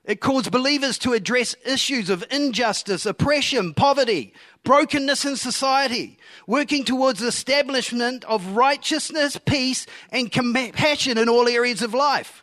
It 0.04 0.20
calls 0.20 0.50
believers 0.50 0.98
to 1.00 1.14
address 1.14 1.56
issues 1.64 2.10
of 2.10 2.26
injustice, 2.32 3.06
oppression, 3.06 3.74
poverty, 3.76 4.34
brokenness 4.64 5.26
in 5.26 5.36
society, 5.36 6.18
working 6.48 6.84
towards 6.84 7.20
the 7.20 7.28
establishment 7.28 8.24
of 8.26 8.56
righteousness, 8.56 9.38
peace, 9.46 9.86
and 10.10 10.32
compassion 10.32 11.20
in 11.20 11.30
all 11.30 11.48
areas 11.48 11.84
of 11.84 11.94
life. 11.94 12.42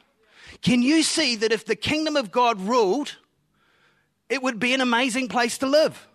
Can 0.63 0.83
you 0.83 1.03
see 1.03 1.37
that 1.37 1.53
if 1.53 1.65
the 1.65 1.77
kingdom 1.77 2.17
of 2.17 2.31
God 2.31 2.61
ruled, 2.61 3.17
it 4.29 4.43
would 4.43 4.61
be 4.61 4.73
an 4.73 4.81
amazing 4.81 5.29
place 5.29 5.59
to 5.59 5.67
live? 5.67 6.07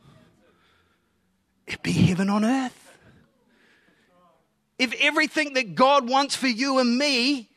It'd 1.68 1.84
be 1.84 1.92
heaven 1.92 2.30
on 2.30 2.46
earth. 2.46 2.80
If 4.80 4.94
everything 5.00 5.54
that 5.54 5.76
God 5.76 6.10
wants 6.10 6.36
for 6.36 6.48
you 6.48 6.80
and 6.80 6.98
me, 6.98 7.50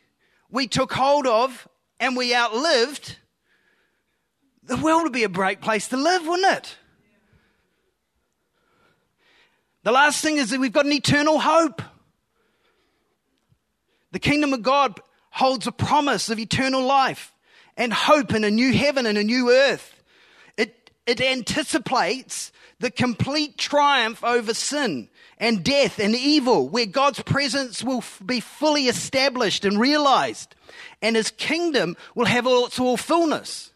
we 0.50 0.66
took 0.66 0.92
hold 0.92 1.26
of 1.26 1.66
and 1.98 2.16
we 2.16 2.34
outlived, 2.34 3.16
the 4.66 4.76
world 4.76 5.04
would 5.04 5.12
be 5.12 5.24
a 5.24 5.28
great 5.28 5.60
place 5.60 5.88
to 5.88 5.96
live, 5.96 6.26
wouldn't 6.26 6.58
it? 6.58 6.76
The 9.84 9.92
last 9.92 10.20
thing 10.20 10.36
is 10.36 10.50
that 10.50 10.58
we've 10.58 10.72
got 10.72 10.86
an 10.86 10.92
eternal 10.92 11.38
hope. 11.38 11.80
The 14.10 14.18
kingdom 14.18 14.52
of 14.52 14.62
God 14.62 15.00
holds 15.30 15.66
a 15.66 15.72
promise 15.72 16.28
of 16.28 16.38
eternal 16.38 16.82
life 16.82 17.32
and 17.76 17.92
hope 17.92 18.34
in 18.34 18.42
a 18.42 18.50
new 18.50 18.72
heaven 18.72 19.06
and 19.06 19.16
a 19.16 19.22
new 19.22 19.52
earth. 19.52 20.02
It, 20.56 20.90
it 21.06 21.20
anticipates 21.20 22.50
the 22.80 22.90
complete 22.90 23.58
triumph 23.58 24.24
over 24.24 24.54
sin 24.54 25.08
and 25.38 25.62
death 25.62 25.98
and 25.98 26.14
evil, 26.16 26.68
where 26.68 26.86
God's 26.86 27.22
presence 27.22 27.84
will 27.84 28.02
be 28.24 28.40
fully 28.40 28.88
established 28.88 29.64
and 29.64 29.78
realized, 29.78 30.54
and 31.02 31.14
his 31.14 31.30
kingdom 31.30 31.96
will 32.14 32.26
have 32.26 32.46
all 32.46 32.66
its 32.66 32.76
fullness. 33.02 33.70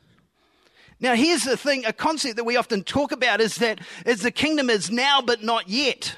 Now, 1.00 1.14
here's 1.14 1.44
the 1.44 1.56
thing 1.56 1.86
a 1.86 1.92
concept 1.92 2.36
that 2.36 2.44
we 2.44 2.56
often 2.56 2.84
talk 2.84 3.10
about 3.10 3.40
is 3.40 3.56
that 3.56 3.80
is 4.04 4.20
the 4.20 4.30
kingdom 4.30 4.68
is 4.68 4.90
now 4.90 5.22
but 5.22 5.42
not 5.42 5.68
yet. 5.68 6.14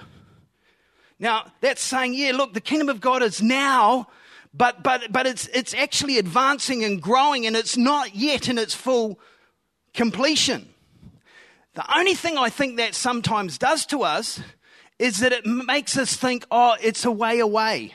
Now, 1.21 1.53
that's 1.61 1.81
saying, 1.81 2.15
yeah, 2.15 2.33
look, 2.33 2.53
the 2.53 2.61
kingdom 2.61 2.89
of 2.89 3.01
God 3.01 3.23
is 3.23 3.41
now, 3.41 4.09
but, 4.53 4.83
but, 4.83 5.12
but 5.12 5.25
it's, 5.25 5.47
it's 5.55 5.73
actually 5.73 6.19
advancing 6.19 6.83
and 6.83 7.01
growing, 7.01 7.47
and 7.47 7.55
it's 7.55 7.77
not 7.77 8.17
yet 8.17 8.49
in 8.49 8.59
its 8.59 8.75
full 8.75 9.21
completion. 9.95 10.69
The 11.75 11.97
only 11.97 12.15
thing 12.15 12.37
I 12.37 12.51
think 12.51 12.77
that 12.79 12.97
sometimes 12.97 13.57
does 13.57 13.87
to 13.87 14.03
us 14.03 14.41
is 14.99 15.19
that 15.19 15.33
it 15.33 15.47
makes 15.47 15.97
us 15.97 16.17
think, 16.17 16.45
oh, 16.51 16.75
it's 16.83 17.05
a 17.05 17.11
way 17.12 17.39
away. 17.39 17.95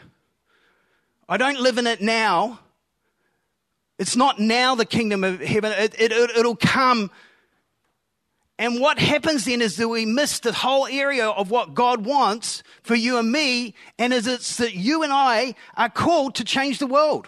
I 1.27 1.35
don't 1.35 1.59
live 1.59 1.77
in 1.77 1.85
it 1.85 2.01
now, 2.01 2.59
it's 3.99 4.15
not 4.15 4.39
now 4.39 4.75
the 4.75 4.85
kingdom 4.85 5.23
of 5.23 5.39
heaven, 5.39 5.71
it, 5.71 5.95
it, 5.99 6.11
it, 6.11 6.29
it'll 6.37 6.55
come. 6.55 7.09
And 8.59 8.79
what 8.79 8.97
happens 8.97 9.45
then 9.45 9.61
is 9.61 9.77
that 9.77 9.87
we 9.87 10.05
miss 10.05 10.39
the 10.39 10.51
whole 10.51 10.87
area 10.87 11.27
of 11.27 11.51
what 11.51 11.73
God 11.73 12.05
wants 12.05 12.63
for 12.81 12.95
you 12.95 13.17
and 13.17 13.31
me, 13.31 13.75
and 13.99 14.13
is 14.13 14.25
it's 14.27 14.57
that 14.57 14.73
you 14.73 15.03
and 15.03 15.13
I 15.13 15.53
are 15.75 15.89
called 15.89 16.35
to 16.35 16.43
change 16.43 16.79
the 16.79 16.87
world. 16.87 17.27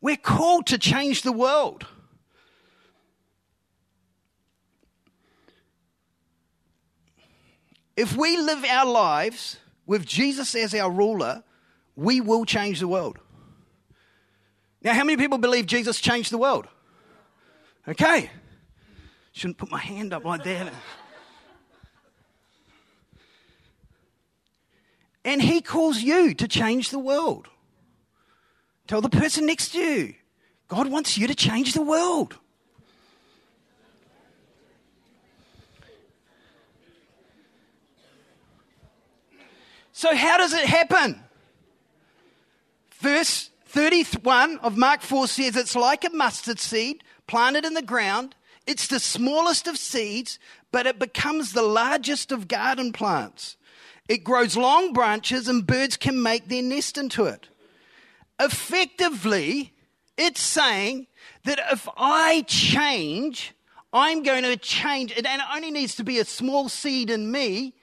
We're 0.00 0.16
called 0.16 0.66
to 0.68 0.78
change 0.78 1.22
the 1.22 1.32
world. 1.32 1.86
If 7.96 8.16
we 8.16 8.36
live 8.36 8.64
our 8.64 8.86
lives 8.86 9.58
with 9.86 10.04
Jesus 10.04 10.54
as 10.54 10.74
our 10.74 10.90
ruler, 10.90 11.42
we 11.94 12.20
will 12.20 12.44
change 12.44 12.80
the 12.80 12.88
world. 12.88 13.18
Now, 14.86 14.94
how 14.94 15.02
many 15.02 15.16
people 15.16 15.38
believe 15.38 15.66
Jesus 15.66 15.98
changed 15.98 16.30
the 16.30 16.38
world? 16.38 16.68
Okay. 17.88 18.30
Shouldn't 19.32 19.58
put 19.58 19.68
my 19.68 19.80
hand 19.80 20.12
up 20.12 20.24
like 20.24 20.44
that. 20.44 20.72
And 25.24 25.42
he 25.42 25.60
calls 25.60 26.00
you 26.00 26.34
to 26.34 26.46
change 26.46 26.90
the 26.90 27.00
world. 27.00 27.48
Tell 28.86 29.00
the 29.00 29.08
person 29.08 29.46
next 29.46 29.70
to 29.70 29.80
you, 29.80 30.14
God 30.68 30.86
wants 30.86 31.18
you 31.18 31.26
to 31.26 31.34
change 31.34 31.72
the 31.72 31.82
world. 31.82 32.38
So, 39.90 40.14
how 40.14 40.36
does 40.36 40.52
it 40.52 40.64
happen? 40.64 41.24
Verse 43.00 43.50
31 43.76 44.56
of 44.60 44.78
Mark 44.78 45.02
4 45.02 45.28
says 45.28 45.54
it's 45.54 45.76
like 45.76 46.02
a 46.02 46.08
mustard 46.08 46.58
seed 46.58 47.04
planted 47.26 47.66
in 47.66 47.74
the 47.74 47.82
ground. 47.82 48.34
It's 48.66 48.86
the 48.86 48.98
smallest 48.98 49.68
of 49.68 49.76
seeds, 49.76 50.38
but 50.72 50.86
it 50.86 50.98
becomes 50.98 51.52
the 51.52 51.60
largest 51.60 52.32
of 52.32 52.48
garden 52.48 52.90
plants. 52.90 53.58
It 54.08 54.24
grows 54.24 54.56
long 54.56 54.94
branches 54.94 55.46
and 55.46 55.66
birds 55.66 55.98
can 55.98 56.22
make 56.22 56.48
their 56.48 56.62
nest 56.62 56.96
into 56.96 57.26
it. 57.26 57.50
Effectively, 58.40 59.74
it's 60.16 60.40
saying 60.40 61.06
that 61.44 61.60
if 61.70 61.86
I 61.98 62.46
change, 62.46 63.52
I'm 63.92 64.22
going 64.22 64.44
to 64.44 64.56
change, 64.56 65.12
and 65.14 65.26
it 65.26 65.40
only 65.54 65.70
needs 65.70 65.96
to 65.96 66.04
be 66.04 66.18
a 66.18 66.24
small 66.24 66.70
seed 66.70 67.10
in 67.10 67.30
me. 67.30 67.74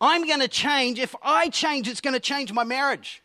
I'm 0.00 0.26
going 0.26 0.40
to 0.40 0.48
change. 0.48 0.98
If 0.98 1.14
I 1.22 1.50
change, 1.50 1.86
it's 1.86 2.00
going 2.00 2.14
to 2.14 2.20
change 2.20 2.50
my 2.50 2.64
marriage. 2.64 3.22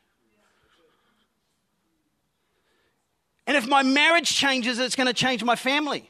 And 3.45 3.57
if 3.57 3.67
my 3.67 3.83
marriage 3.83 4.33
changes, 4.33 4.79
it's 4.79 4.95
going 4.95 5.07
to 5.07 5.13
change 5.13 5.43
my 5.43 5.55
family. 5.55 6.09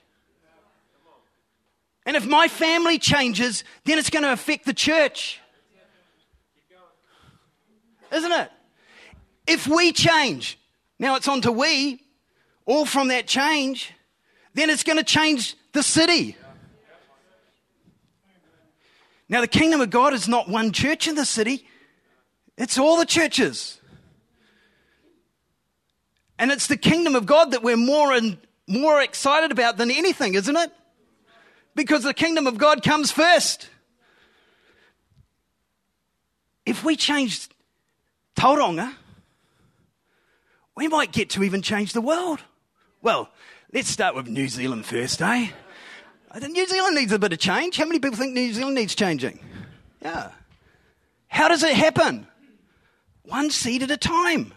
And 2.06 2.16
if 2.16 2.26
my 2.26 2.48
family 2.48 3.00
changes, 3.00 3.64
then 3.86 3.98
it's 3.98 4.10
going 4.10 4.24
to 4.24 4.32
affect 4.32 4.66
the 4.66 4.74
church. 4.74 5.40
Isn't 8.12 8.32
it? 8.32 8.52
If 9.48 9.68
we 9.68 9.92
change, 9.92 10.60
now 11.00 11.16
it's 11.16 11.28
on 11.28 11.42
to 11.42 11.52
we, 11.52 12.02
all 12.66 12.86
from 12.86 13.08
that 13.08 13.28
change, 13.28 13.92
then 14.54 14.70
it's 14.70 14.84
going 14.84 14.98
to 14.98 15.04
change 15.04 15.56
the 15.72 15.84
city. 15.84 16.38
Now, 19.28 19.42
the 19.42 19.48
kingdom 19.48 19.82
of 19.82 19.90
God 19.90 20.14
is 20.14 20.28
not 20.28 20.48
one 20.48 20.72
church 20.72 21.08
in 21.08 21.16
the 21.16 21.26
city, 21.26 21.66
it's 22.58 22.78
all 22.78 22.98
the 22.98 23.06
churches. 23.06 23.80
And 26.38 26.52
it's 26.52 26.68
the 26.68 26.78
kingdom 26.78 27.16
of 27.16 27.26
God 27.26 27.52
that 27.52 27.64
we're 27.64 27.78
more 27.78 28.12
and 28.14 28.38
more 28.68 29.02
excited 29.02 29.52
about 29.52 29.78
than 29.78 29.92
anything, 29.92 30.34
isn't 30.34 30.56
it? 30.56 30.72
Because 31.76 32.04
the 32.04 32.14
kingdom 32.14 32.48
of 32.48 32.58
God 32.58 32.84
comes 32.84 33.12
first. 33.12 33.70
If 36.66 36.84
we 36.84 36.96
change 36.96 37.50
Tauranga, 38.36 38.94
we 40.76 40.88
might 40.88 41.12
get 41.12 41.30
to 41.32 41.44
even 41.44 41.62
change 41.62 41.94
the 41.94 42.02
world. 42.02 42.40
Well, 43.02 43.30
let's 43.74 43.90
start 43.90 44.16
with 44.16 44.28
New 44.28 44.48
Zealand 44.48 44.86
first, 44.86 45.22
eh? 45.22 45.50
New 46.42 46.68
Zealand 46.68 46.96
needs 46.96 47.12
a 47.12 47.20
bit 47.20 47.34
of 47.34 47.40
change. 47.40 47.78
How 47.78 47.86
many 47.86 48.00
people 48.00 48.18
think 48.18 48.34
New 48.34 48.52
Zealand 48.54 48.76
needs 48.76 48.96
changing? 48.96 49.40
Yeah. 50.02 50.32
How 51.28 51.48
does 51.48 51.64
it 51.64 51.76
happen? 51.76 52.28
One 53.24 53.52
seed 53.52 53.84
at 53.84 53.92
a 53.92 53.98
time. 53.98 54.54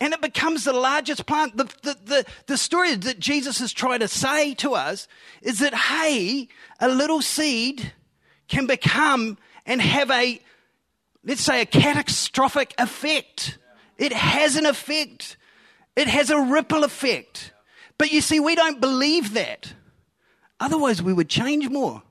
And 0.00 0.14
it 0.14 0.22
becomes 0.22 0.64
the 0.64 0.72
largest 0.72 1.26
plant. 1.26 1.56
The, 1.56 1.64
the, 1.82 1.96
the, 2.04 2.24
the 2.46 2.56
story 2.56 2.94
that 2.94 3.20
Jesus 3.20 3.60
is 3.60 3.72
trying 3.72 4.00
to 4.00 4.08
say 4.08 4.54
to 4.54 4.74
us 4.74 5.06
is 5.42 5.58
that, 5.58 5.74
hey, 5.74 6.48
a 6.80 6.88
little 6.88 7.20
seed 7.20 7.92
can 8.48 8.66
become 8.66 9.36
and 9.66 9.80
have 9.80 10.10
a, 10.10 10.40
let's 11.22 11.42
say, 11.42 11.60
a 11.60 11.66
catastrophic 11.66 12.74
effect. 12.78 13.58
It 13.98 14.14
has 14.14 14.56
an 14.56 14.64
effect, 14.64 15.36
it 15.96 16.08
has 16.08 16.30
a 16.30 16.40
ripple 16.40 16.84
effect. 16.84 17.52
But 17.98 18.10
you 18.10 18.22
see, 18.22 18.40
we 18.40 18.54
don't 18.54 18.80
believe 18.80 19.34
that. 19.34 19.74
Otherwise, 20.58 21.02
we 21.02 21.12
would 21.12 21.28
change 21.28 21.68
more 21.68 22.02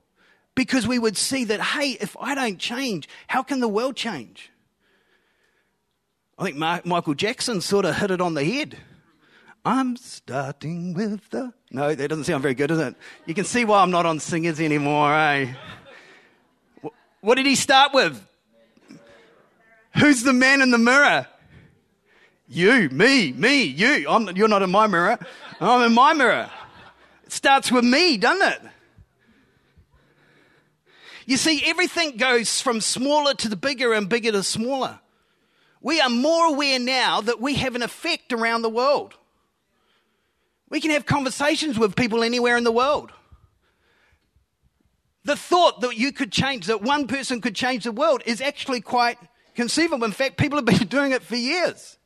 because 0.54 0.88
we 0.88 1.00
would 1.00 1.18
see 1.18 1.46
that, 1.46 1.60
hey, 1.60 1.98
if 2.00 2.16
I 2.20 2.36
don't 2.36 2.60
change, 2.60 3.10
how 3.28 3.42
can 3.42 3.60
the 3.60 3.68
world 3.68 3.96
change? 3.96 4.52
I 6.40 6.44
think 6.46 6.86
Michael 6.86 7.16
Jackson 7.16 7.60
sort 7.60 7.84
of 7.84 7.98
hit 7.98 8.12
it 8.12 8.22
on 8.22 8.34
the 8.34 8.46
head. 8.46 8.78
I'm 9.66 9.98
starting 9.98 10.94
with 10.94 11.30
the. 11.32 11.52
No, 11.70 11.94
that 11.94 12.08
doesn't 12.08 12.24
sound 12.24 12.42
very 12.42 12.54
good, 12.54 12.68
does 12.68 12.80
it? 12.80 12.96
You 13.26 13.34
can 13.34 13.44
see 13.44 13.66
why 13.66 13.82
I'm 13.82 13.92
not 13.92 14.06
on 14.06 14.22
singers 14.22 14.62
anymore, 14.62 15.14
eh? 15.14 15.54
What 17.20 17.36
did 17.36 17.46
he 17.46 17.56
start 17.56 17.94
with? 17.94 18.26
Who's 19.98 20.24
the 20.24 20.32
man 20.32 20.62
in 20.62 20.72
the 20.72 20.78
mirror? 20.78 21.28
You, 22.48 22.90
me, 22.90 23.34
me, 23.34 23.64
you. 23.64 24.10
I'm, 24.10 24.34
you're 24.38 24.48
not 24.48 24.62
in 24.62 24.72
my 24.72 24.88
mirror. 24.88 25.20
I'm 25.60 25.86
in 25.86 25.94
my 25.94 26.14
mirror. 26.14 26.50
It 27.26 27.34
starts 27.34 27.70
with 27.70 27.84
me, 27.84 28.16
doesn't 28.16 28.48
it? 28.48 28.62
You 31.26 31.36
see, 31.36 31.62
everything 31.66 32.16
goes 32.16 32.62
from 32.62 32.80
smaller 32.80 33.34
to 33.34 33.50
the 33.50 33.58
bigger 33.58 33.92
and 33.94 34.08
bigger 34.08 34.32
to 34.32 34.42
smaller. 34.42 35.02
We 35.82 36.02
are 36.02 36.10
more 36.10 36.48
aware 36.48 36.80
now 36.80 37.22
that 37.22 37.40
we 37.40 37.56
have 37.56 37.76
an 37.76 37.84
effect 37.84 38.34
around 38.34 38.64
the 38.64 38.70
world. 38.70 39.14
We 40.70 40.82
can 40.82 40.92
have 40.92 41.06
conversations 41.06 41.80
with 41.80 41.96
people 41.96 42.24
anywhere 42.24 42.58
in 42.58 42.64
the 42.64 42.72
world. 42.72 43.12
The 45.24 45.36
thought 45.36 45.82
that 45.82 45.98
you 45.98 46.12
could 46.12 46.32
change, 46.32 46.68
that 46.68 46.82
one 46.82 47.08
person 47.08 47.42
could 47.42 47.56
change 47.56 47.84
the 47.84 47.92
world, 47.92 48.24
is 48.26 48.42
actually 48.42 48.82
quite 48.82 49.18
conceivable. 49.56 50.06
In 50.06 50.12
fact, 50.12 50.38
people 50.38 50.58
have 50.58 50.66
been 50.66 50.88
doing 50.88 51.12
it 51.12 51.24
for 51.24 51.36
years. 51.36 51.98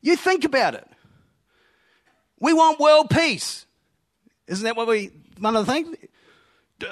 You 0.00 0.16
think 0.16 0.44
about 0.44 0.74
it. 0.74 0.86
We 2.38 2.52
want 2.52 2.78
world 2.78 3.10
peace. 3.10 3.64
Isn't 4.46 4.64
that 4.64 4.76
what 4.76 4.86
we, 4.86 5.10
one 5.38 5.56
of 5.56 5.64
the 5.64 5.72
things? 5.72 5.96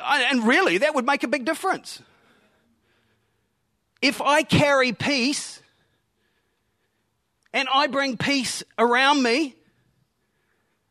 And 0.03 0.47
really, 0.47 0.79
that 0.79 0.95
would 0.95 1.05
make 1.05 1.23
a 1.23 1.29
big 1.29 1.45
difference. 1.45 2.01
If 4.03 4.21
I 4.21 4.43
carry 4.43 4.93
peace 4.93 5.63
and 7.53 7.69
I 7.73 7.87
bring 7.87 8.17
peace 8.17 8.65
around 8.77 9.23
me, 9.23 9.55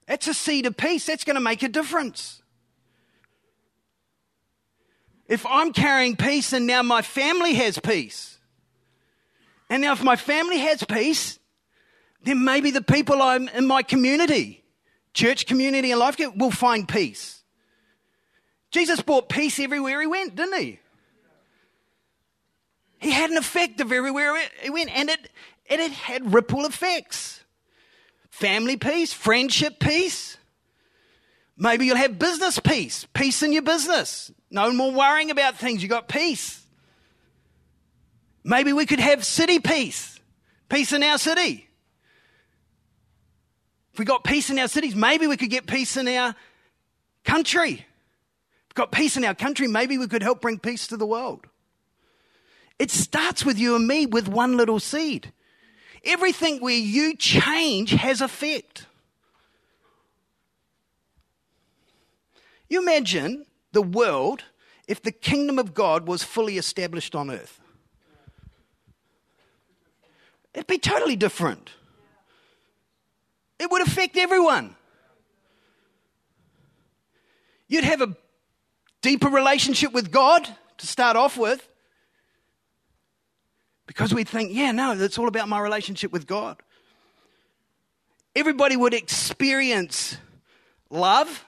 that's 0.07 0.27
a 0.27 0.33
seed 0.33 0.65
of 0.65 0.77
peace. 0.77 1.05
That's 1.05 1.25
going 1.25 1.35
to 1.35 1.41
make 1.41 1.61
a 1.61 1.69
difference. 1.69 2.41
If 5.27 5.45
I'm 5.45 5.73
carrying 5.73 6.15
peace 6.15 6.53
and 6.53 6.65
now 6.65 6.83
my 6.83 7.01
family 7.01 7.53
has 7.55 7.77
peace, 7.77 8.37
and 9.69 9.81
now 9.81 9.93
if 9.93 10.03
my 10.03 10.15
family 10.15 10.59
has 10.59 10.83
peace, 10.83 11.37
then 12.23 12.43
maybe 12.43 12.71
the 12.71 12.81
people 12.81 13.21
I'm 13.21 13.47
in 13.49 13.65
my 13.67 13.83
community, 13.83 14.63
church 15.13 15.45
community 15.45 15.91
and 15.91 15.99
life 15.99 16.17
will 16.35 16.51
find 16.51 16.87
peace. 16.87 17.43
Jesus 18.71 19.01
brought 19.01 19.27
peace 19.27 19.59
everywhere 19.59 19.99
he 19.99 20.07
went, 20.07 20.35
didn't 20.35 20.59
he? 20.61 20.79
He 23.01 23.09
had 23.09 23.31
an 23.31 23.37
effect 23.37 23.81
of 23.81 23.91
everywhere 23.91 24.39
he 24.61 24.69
went, 24.69 24.95
and 24.95 25.09
it, 25.09 25.29
and 25.67 25.81
it 25.81 25.91
had 25.91 26.33
ripple 26.33 26.65
effects. 26.65 27.43
Family 28.29 28.77
peace, 28.77 29.11
friendship 29.11 29.79
peace. 29.79 30.37
Maybe 31.57 31.87
you'll 31.87 31.97
have 31.97 32.19
business 32.19 32.59
peace, 32.59 33.07
peace 33.11 33.41
in 33.41 33.53
your 33.53 33.63
business. 33.63 34.31
No 34.51 34.71
more 34.71 34.91
worrying 34.91 35.31
about 35.31 35.57
things, 35.57 35.81
you 35.81 35.89
got 35.89 36.07
peace. 36.09 36.63
Maybe 38.43 38.71
we 38.71 38.85
could 38.85 38.99
have 38.99 39.25
city 39.25 39.57
peace, 39.57 40.19
peace 40.69 40.93
in 40.93 41.01
our 41.01 41.17
city. 41.17 41.67
If 43.93 43.99
we 43.99 44.05
got 44.05 44.23
peace 44.23 44.51
in 44.51 44.59
our 44.59 44.67
cities, 44.67 44.95
maybe 44.95 45.25
we 45.25 45.37
could 45.37 45.49
get 45.49 45.65
peace 45.65 45.97
in 45.97 46.07
our 46.07 46.35
country. 47.25 47.73
If 47.73 47.79
we 47.79 48.73
got 48.75 48.91
peace 48.91 49.17
in 49.17 49.25
our 49.25 49.35
country, 49.35 49.67
maybe 49.67 49.97
we 49.97 50.07
could 50.07 50.21
help 50.21 50.39
bring 50.39 50.59
peace 50.59 50.85
to 50.87 50.97
the 50.97 51.05
world. 51.07 51.47
It 52.81 52.89
starts 52.89 53.45
with 53.45 53.59
you 53.59 53.75
and 53.75 53.87
me 53.87 54.07
with 54.07 54.27
one 54.27 54.57
little 54.57 54.79
seed. 54.79 55.31
Everything 56.03 56.59
where 56.59 56.73
you 56.73 57.15
change 57.15 57.91
has 57.91 58.21
effect. 58.21 58.87
You 62.67 62.81
imagine 62.81 63.45
the 63.71 63.83
world 63.83 64.45
if 64.87 64.99
the 64.99 65.11
kingdom 65.11 65.59
of 65.59 65.75
God 65.75 66.07
was 66.07 66.23
fully 66.23 66.57
established 66.57 67.13
on 67.13 67.29
earth. 67.29 67.59
It'd 70.55 70.65
be 70.65 70.79
totally 70.79 71.15
different. 71.15 71.69
It 73.59 73.69
would 73.69 73.83
affect 73.83 74.17
everyone. 74.17 74.75
You'd 77.67 77.83
have 77.83 78.01
a 78.01 78.17
deeper 79.03 79.29
relationship 79.29 79.93
with 79.93 80.09
God 80.09 80.49
to 80.79 80.87
start 80.87 81.15
off 81.15 81.37
with. 81.37 81.67
Because 83.91 84.13
we'd 84.13 84.29
think, 84.29 84.53
yeah, 84.53 84.71
no, 84.71 84.93
it's 84.93 85.17
all 85.17 85.27
about 85.27 85.49
my 85.49 85.59
relationship 85.59 86.13
with 86.13 86.25
God. 86.25 86.55
Everybody 88.33 88.77
would 88.77 88.93
experience 88.93 90.15
love 90.89 91.45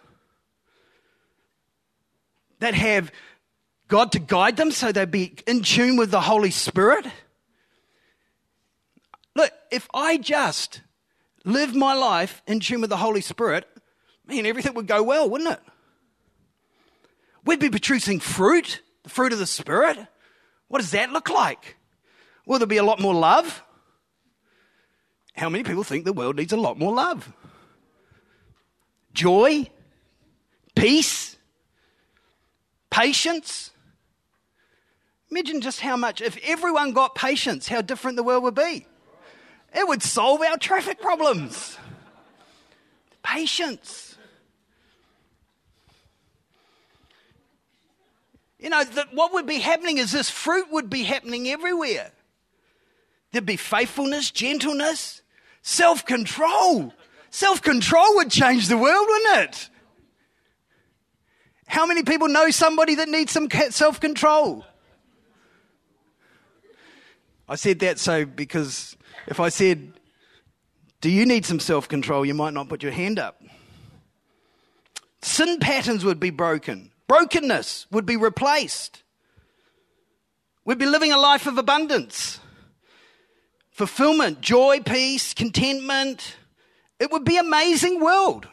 that 2.60 2.73
have 2.73 3.13
God 3.88 4.12
to 4.12 4.19
guide 4.19 4.58
them 4.58 4.71
so 4.71 4.91
they'd 4.91 5.10
be 5.10 5.38
in 5.47 5.62
tune 5.62 5.95
with 5.95 6.12
the 6.12 6.19
Holy 6.19 6.51
Spirit. 6.51 7.06
Look, 9.38 9.53
if 9.71 9.88
I 9.93 10.17
just 10.17 10.82
live 11.45 11.73
my 11.73 11.93
life 11.93 12.41
in 12.45 12.60
tune 12.60 12.82
with 12.82 12.89
the 12.89 12.97
Holy 12.97 13.21
Spirit, 13.21 13.65
man, 14.27 14.45
everything 14.45 14.73
would 14.73 14.88
go 14.88 15.01
well, 15.01 15.29
wouldn't 15.29 15.49
it? 15.49 15.62
We'd 17.45 17.62
be 17.62 17.69
producing 17.69 18.19
fruit, 18.19 18.82
the 19.03 19.10
fruit 19.10 19.32
of 19.32 19.39
the 19.39 19.45
Spirit. 19.45 19.97
What 20.67 20.79
does 20.82 20.91
that 20.91 21.13
look 21.13 21.29
like? 21.29 21.77
Will 22.45 22.60
there 22.60 22.67
be 22.67 22.77
a 22.77 22.84
lot 22.84 22.99
more 22.99 23.13
love? 23.13 23.63
How 25.36 25.49
many 25.49 25.63
people 25.63 25.84
think 25.84 26.06
the 26.06 26.13
world 26.13 26.36
needs 26.36 26.53
a 26.53 26.58
lot 26.58 26.77
more 26.77 26.93
love? 26.93 27.32
Joy, 29.13 29.69
peace, 30.75 31.38
patience. 32.89 33.71
Imagine 35.32 35.62
just 35.62 35.79
how 35.79 35.97
much, 35.97 36.21
if 36.21 36.38
everyone 36.43 36.93
got 36.93 37.15
patience, 37.15 37.67
how 37.67 37.82
different 37.82 38.17
the 38.17 38.23
world 38.23 38.43
would 38.43 38.56
be. 38.56 38.86
It 39.75 39.88
would 39.88 40.03
solve 40.03 40.41
our 40.41 40.58
traffic 40.58 41.01
problems. 41.01 41.77
Patience. 43.23 44.15
You 48.60 48.69
know, 48.69 48.84
the, 48.84 49.08
what 49.12 49.34
would 49.34 49.47
be 49.47 49.60
happening 49.60 49.97
is 49.97 50.12
this 50.12 50.29
fruit 50.29 50.67
would 50.71 50.89
be 50.89 51.03
happening 51.03 51.49
everywhere. 51.49 52.12
There'd 53.34 53.48
be 53.48 53.58
faithfulness, 53.58 54.30
gentleness, 54.30 55.24
self 55.63 56.06
control. 56.06 56.93
Self 57.32 57.63
control 57.63 58.15
would 58.15 58.30
change 58.30 58.67
the 58.67 58.78
world, 58.78 59.08
wouldn't 59.10 59.50
it? 59.50 59.69
How 61.65 61.88
many 61.88 62.04
people 62.04 62.28
know 62.28 62.52
somebody 62.52 62.93
that 62.96 63.10
needs 63.10 63.32
some 63.32 63.50
self 63.72 64.00
control? 64.00 64.63
I 67.50 67.56
said 67.56 67.80
that 67.80 67.98
so 67.98 68.24
because 68.24 68.96
if 69.26 69.39
I 69.39 69.50
said, 69.50 69.93
Do 71.02 71.10
you 71.10 71.26
need 71.26 71.43
some 71.43 71.60
self 71.60 71.89
control? 71.89 72.24
you 72.24 72.36
might 72.36 72.54
not 72.54 72.69
put 72.69 72.84
your 72.84 72.91
hand 72.91 73.17
up. 73.17 73.41
Sin 75.24 75.58
patterns 75.60 76.06
would 76.06 76.19
be 76.19 76.30
broken, 76.30 76.91
brokenness 77.08 77.88
would 77.89 78.06
be 78.06 78.15
replaced. 78.15 79.02
We'd 80.65 80.78
be 80.78 80.86
living 80.86 81.12
a 81.12 81.17
life 81.17 81.48
of 81.48 81.58
abundance, 81.58 82.39
fulfillment, 83.73 84.39
joy, 84.39 84.79
peace, 84.79 85.33
contentment. 85.33 86.38
It 86.99 87.12
would 87.12 87.25
be 87.25 87.38
an 87.38 87.47
amazing 87.47 87.99
world. 87.99 88.47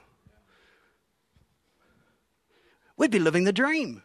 We'd 2.97 3.11
be 3.11 3.19
living 3.19 3.45
the 3.45 3.53
dream. 3.53 4.03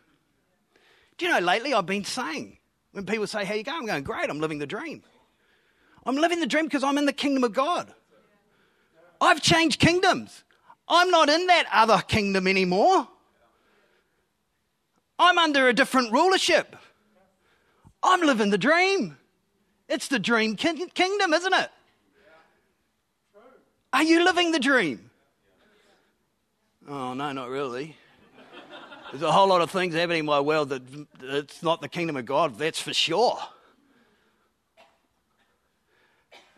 Do 1.18 1.26
you 1.26 1.32
know, 1.32 1.40
lately 1.40 1.74
I've 1.74 1.86
been 1.86 2.04
saying, 2.04 2.58
when 2.92 3.06
people 3.06 3.28
say, 3.28 3.44
How 3.44 3.56
you 3.56 3.64
going? 3.64 3.80
I'm 3.80 3.86
going, 3.86 4.04
Great, 4.04 4.30
I'm 4.30 4.40
living 4.40 4.60
the 4.60 4.68
dream. 4.68 5.02
I'm 6.06 6.18
living 6.18 6.40
the 6.40 6.48
dream 6.48 6.66
because 6.66 6.84
I'm 6.84 6.98
in 6.98 7.06
the 7.06 7.14
kingdom 7.14 7.44
of 7.44 7.54
God. 7.54 7.92
I've 9.20 9.42
changed 9.42 9.80
kingdoms. 9.80 10.44
I'm 10.88 11.10
not 11.10 11.30
in 11.30 11.48
that 11.48 11.66
other 11.72 11.98
kingdom 12.08 12.48
anymore. 12.48 13.08
I'm 15.18 15.38
under 15.38 15.68
a 15.68 15.74
different 15.74 16.12
rulership. 16.12 16.76
I'm 18.04 18.22
living 18.22 18.50
the 18.50 18.58
dream. 18.58 19.18
It's 19.88 20.08
the 20.08 20.20
dream 20.20 20.56
kingdom, 20.56 21.34
isn't 21.34 21.54
it? 21.54 21.70
Are 23.94 24.04
you 24.04 24.26
living 24.26 24.52
the 24.52 24.60
dream? 24.60 25.10
Oh, 26.88 27.14
no, 27.14 27.32
not 27.32 27.50
really. 27.50 27.96
There's 29.12 29.24
a 29.24 29.32
whole 29.32 29.48
lot 29.48 29.62
of 29.62 29.72
things 29.72 29.96
happening 29.96 30.20
in 30.20 30.26
my 30.26 30.40
world 30.40 30.70
that 30.70 30.82
it's 31.22 31.64
not 31.64 31.82
the 31.82 31.88
kingdom 31.88 32.18
of 32.18 32.26
God, 32.26 32.58
that's 32.58 32.82
for 32.82 32.94
sure. 32.94 33.40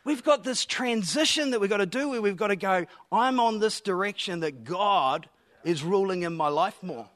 We've 0.04 0.24
got 0.24 0.44
this 0.44 0.66
transition 0.66 1.52
that 1.52 1.60
we've 1.60 1.70
got 1.70 1.78
to 1.78 1.86
do 1.86 2.10
where 2.10 2.22
we've 2.22 2.38
got 2.38 2.48
to 2.48 2.56
go, 2.56 2.86
I'm 3.12 3.40
on 3.40 3.60
this 3.60 3.82
direction 3.82 4.40
that 4.40 4.64
God 4.64 5.28
is 5.66 5.84
ruling 5.84 6.24
in 6.24 6.36
my 6.36 6.48
life 6.48 6.82
more 6.82 7.10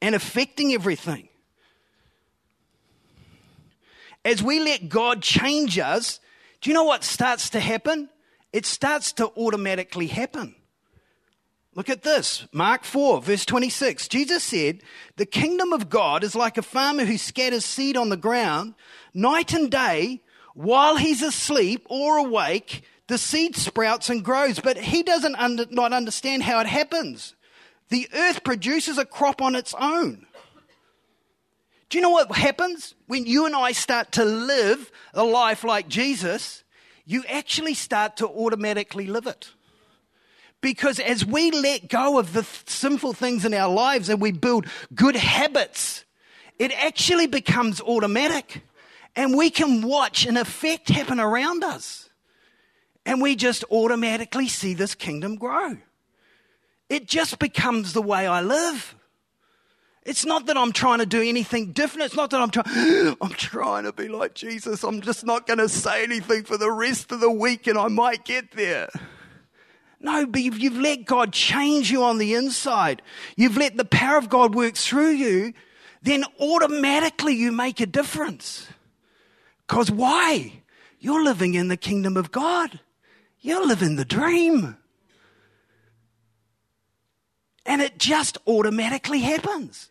and 0.00 0.14
affecting 0.14 0.72
everything. 0.72 1.28
As 4.26 4.42
we 4.42 4.58
let 4.58 4.88
God 4.88 5.22
change 5.22 5.78
us, 5.78 6.18
do 6.60 6.68
you 6.68 6.74
know 6.74 6.82
what 6.82 7.04
starts 7.04 7.50
to 7.50 7.60
happen? 7.60 8.08
It 8.52 8.66
starts 8.66 9.12
to 9.12 9.28
automatically 9.36 10.08
happen. 10.08 10.56
Look 11.76 11.88
at 11.88 12.02
this 12.02 12.44
Mark 12.52 12.82
4, 12.82 13.22
verse 13.22 13.46
26. 13.46 14.08
Jesus 14.08 14.42
said, 14.42 14.82
The 15.14 15.26
kingdom 15.26 15.72
of 15.72 15.88
God 15.88 16.24
is 16.24 16.34
like 16.34 16.58
a 16.58 16.62
farmer 16.62 17.04
who 17.04 17.18
scatters 17.18 17.64
seed 17.64 17.96
on 17.96 18.08
the 18.08 18.16
ground 18.16 18.74
night 19.14 19.52
and 19.52 19.70
day 19.70 20.22
while 20.54 20.96
he's 20.96 21.22
asleep 21.22 21.86
or 21.88 22.18
awake. 22.18 22.82
The 23.06 23.18
seed 23.18 23.54
sprouts 23.54 24.10
and 24.10 24.24
grows, 24.24 24.58
but 24.58 24.76
he 24.76 25.04
doesn't 25.04 25.36
under, 25.36 25.66
not 25.70 25.92
understand 25.92 26.42
how 26.42 26.58
it 26.58 26.66
happens. 26.66 27.36
The 27.90 28.08
earth 28.12 28.42
produces 28.42 28.98
a 28.98 29.04
crop 29.04 29.40
on 29.40 29.54
its 29.54 29.72
own. 29.78 30.26
Do 31.88 31.98
you 31.98 32.02
know 32.02 32.10
what 32.10 32.32
happens 32.32 32.94
when 33.06 33.26
you 33.26 33.46
and 33.46 33.54
I 33.54 33.72
start 33.72 34.12
to 34.12 34.24
live 34.24 34.90
a 35.14 35.24
life 35.24 35.62
like 35.62 35.88
Jesus? 35.88 36.64
You 37.04 37.22
actually 37.28 37.74
start 37.74 38.16
to 38.16 38.26
automatically 38.26 39.06
live 39.06 39.26
it. 39.26 39.50
Because 40.60 40.98
as 40.98 41.24
we 41.24 41.52
let 41.52 41.88
go 41.88 42.18
of 42.18 42.32
the 42.32 42.42
sinful 42.66 43.12
things 43.12 43.44
in 43.44 43.54
our 43.54 43.72
lives 43.72 44.08
and 44.08 44.20
we 44.20 44.32
build 44.32 44.66
good 44.94 45.14
habits, 45.14 46.04
it 46.58 46.72
actually 46.72 47.28
becomes 47.28 47.80
automatic. 47.80 48.62
And 49.14 49.36
we 49.36 49.50
can 49.50 49.82
watch 49.82 50.26
an 50.26 50.36
effect 50.36 50.88
happen 50.88 51.20
around 51.20 51.62
us. 51.62 52.10
And 53.04 53.22
we 53.22 53.36
just 53.36 53.64
automatically 53.70 54.48
see 54.48 54.74
this 54.74 54.96
kingdom 54.96 55.36
grow. 55.36 55.76
It 56.88 57.06
just 57.06 57.38
becomes 57.38 57.92
the 57.92 58.02
way 58.02 58.26
I 58.26 58.40
live. 58.40 58.96
It's 60.06 60.24
not 60.24 60.46
that 60.46 60.56
I'm 60.56 60.70
trying 60.70 61.00
to 61.00 61.06
do 61.06 61.20
anything 61.20 61.72
different. 61.72 62.06
It's 62.06 62.14
not 62.14 62.30
that 62.30 62.40
I'm 62.40 62.50
trying, 62.50 63.16
I'm 63.20 63.32
trying 63.32 63.84
to 63.84 63.92
be 63.92 64.06
like 64.06 64.34
Jesus. 64.34 64.84
I'm 64.84 65.00
just 65.00 65.26
not 65.26 65.48
going 65.48 65.58
to 65.58 65.68
say 65.68 66.04
anything 66.04 66.44
for 66.44 66.56
the 66.56 66.70
rest 66.70 67.10
of 67.10 67.18
the 67.18 67.30
week 67.30 67.66
and 67.66 67.76
I 67.76 67.88
might 67.88 68.24
get 68.24 68.52
there. 68.52 68.88
No, 69.98 70.24
but 70.24 70.40
you've, 70.40 70.58
you've 70.58 70.78
let 70.78 71.06
God 71.06 71.32
change 71.32 71.90
you 71.90 72.04
on 72.04 72.18
the 72.18 72.34
inside. 72.34 73.02
You've 73.36 73.56
let 73.56 73.76
the 73.76 73.84
power 73.84 74.16
of 74.16 74.28
God 74.28 74.54
work 74.54 74.76
through 74.76 75.10
you. 75.10 75.52
Then 76.02 76.24
automatically 76.40 77.34
you 77.34 77.50
make 77.50 77.80
a 77.80 77.86
difference. 77.86 78.68
Because 79.66 79.90
why? 79.90 80.62
You're 81.00 81.24
living 81.24 81.54
in 81.54 81.66
the 81.66 81.76
kingdom 81.76 82.16
of 82.16 82.30
God. 82.30 82.78
You're 83.40 83.66
living 83.66 83.96
the 83.96 84.04
dream. 84.04 84.76
And 87.64 87.82
it 87.82 87.98
just 87.98 88.38
automatically 88.46 89.18
happens. 89.20 89.90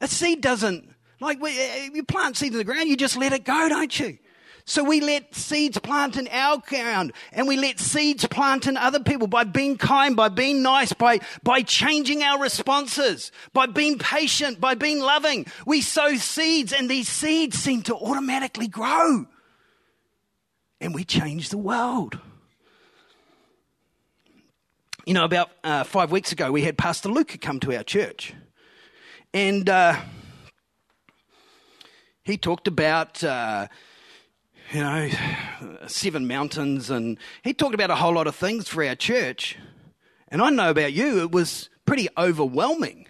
A 0.00 0.08
seed 0.08 0.40
doesn't, 0.40 0.88
like 1.20 1.40
we, 1.40 1.52
you 1.92 2.04
plant 2.04 2.36
seeds 2.36 2.54
in 2.54 2.58
the 2.58 2.64
ground, 2.64 2.88
you 2.88 2.96
just 2.96 3.16
let 3.16 3.32
it 3.32 3.44
go, 3.44 3.68
don't 3.68 3.98
you? 3.98 4.18
So 4.64 4.84
we 4.84 5.00
let 5.00 5.34
seeds 5.34 5.78
plant 5.78 6.16
in 6.16 6.28
our 6.28 6.58
ground 6.58 7.12
and 7.32 7.48
we 7.48 7.56
let 7.56 7.80
seeds 7.80 8.26
plant 8.26 8.66
in 8.66 8.76
other 8.76 9.00
people 9.00 9.26
by 9.26 9.44
being 9.44 9.76
kind, 9.76 10.14
by 10.14 10.28
being 10.28 10.62
nice, 10.62 10.92
by, 10.92 11.20
by 11.42 11.62
changing 11.62 12.22
our 12.22 12.40
responses, 12.40 13.32
by 13.52 13.66
being 13.66 13.98
patient, 13.98 14.60
by 14.60 14.74
being 14.74 15.00
loving. 15.00 15.46
We 15.66 15.80
sow 15.80 16.14
seeds 16.16 16.72
and 16.72 16.88
these 16.88 17.08
seeds 17.08 17.58
seem 17.58 17.82
to 17.82 17.96
automatically 17.96 18.68
grow. 18.68 19.26
And 20.80 20.94
we 20.94 21.04
change 21.04 21.48
the 21.48 21.58
world. 21.58 22.18
You 25.04 25.14
know, 25.14 25.24
about 25.24 25.50
uh, 25.64 25.84
five 25.84 26.12
weeks 26.12 26.30
ago, 26.30 26.52
we 26.52 26.62
had 26.62 26.78
Pastor 26.78 27.08
Luca 27.08 27.38
come 27.38 27.58
to 27.60 27.76
our 27.76 27.82
church. 27.82 28.34
And 29.32 29.68
uh, 29.68 30.00
he 32.22 32.36
talked 32.36 32.68
about. 32.68 33.22
Uh, 33.22 33.68
you 34.72 34.80
know, 34.80 35.10
seven 35.88 36.28
mountains, 36.28 36.90
and 36.90 37.18
he 37.42 37.52
talked 37.52 37.74
about 37.74 37.90
a 37.90 37.96
whole 37.96 38.14
lot 38.14 38.28
of 38.28 38.36
things 38.36 38.68
for 38.68 38.84
our 38.84 38.94
church. 38.94 39.58
And 40.28 40.40
I 40.40 40.50
know 40.50 40.70
about 40.70 40.92
you, 40.92 41.22
it 41.22 41.32
was 41.32 41.68
pretty 41.84 42.08
overwhelming 42.16 43.08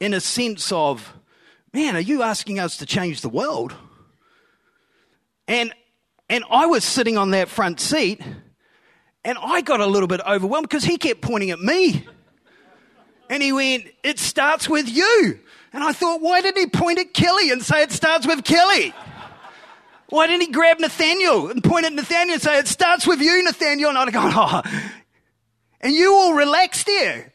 in 0.00 0.14
a 0.14 0.20
sense 0.20 0.72
of, 0.72 1.12
man, 1.74 1.94
are 1.94 2.00
you 2.00 2.22
asking 2.22 2.58
us 2.58 2.78
to 2.78 2.86
change 2.86 3.20
the 3.20 3.28
world? 3.28 3.74
And 5.46 5.74
and 6.30 6.44
I 6.50 6.64
was 6.64 6.84
sitting 6.84 7.18
on 7.18 7.32
that 7.32 7.50
front 7.50 7.78
seat, 7.78 8.22
and 9.24 9.36
I 9.38 9.60
got 9.60 9.80
a 9.80 9.86
little 9.86 10.08
bit 10.08 10.22
overwhelmed 10.26 10.68
because 10.68 10.84
he 10.84 10.96
kept 10.96 11.20
pointing 11.20 11.50
at 11.50 11.60
me. 11.60 12.06
And 13.32 13.42
he 13.42 13.50
went, 13.50 13.86
It 14.02 14.18
starts 14.18 14.68
with 14.68 14.90
you. 14.90 15.40
And 15.72 15.82
I 15.82 15.92
thought, 15.92 16.20
why 16.20 16.42
didn't 16.42 16.60
he 16.60 16.66
point 16.66 16.98
at 16.98 17.14
Kelly 17.14 17.50
and 17.50 17.62
say 17.62 17.82
it 17.82 17.90
starts 17.90 18.26
with 18.26 18.44
Kelly? 18.44 18.92
Why 20.10 20.26
didn't 20.26 20.42
he 20.42 20.52
grab 20.52 20.78
Nathaniel 20.78 21.48
and 21.48 21.64
point 21.64 21.86
at 21.86 21.94
Nathaniel 21.94 22.34
and 22.34 22.42
say, 22.42 22.58
It 22.58 22.68
starts 22.68 23.06
with 23.06 23.22
you, 23.22 23.42
Nathaniel? 23.42 23.88
And 23.88 23.96
I'd 23.96 24.12
gone, 24.12 24.32
Oh. 24.34 24.60
And 25.80 25.94
you 25.94 26.14
all 26.14 26.34
relaxed 26.34 26.84
there. 26.84 27.32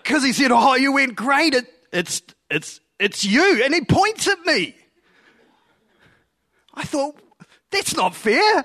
Because 0.00 0.22
he 0.22 0.32
said, 0.32 0.52
Oh, 0.52 0.76
you 0.76 0.92
went 0.92 1.16
great. 1.16 1.54
It, 1.54 1.66
it's, 1.92 2.22
it's, 2.48 2.78
it's 3.00 3.24
you. 3.24 3.64
And 3.64 3.74
he 3.74 3.80
points 3.80 4.28
at 4.28 4.38
me. 4.46 4.76
I 6.72 6.84
thought, 6.84 7.16
That's 7.72 7.96
not 7.96 8.14
fair. 8.14 8.64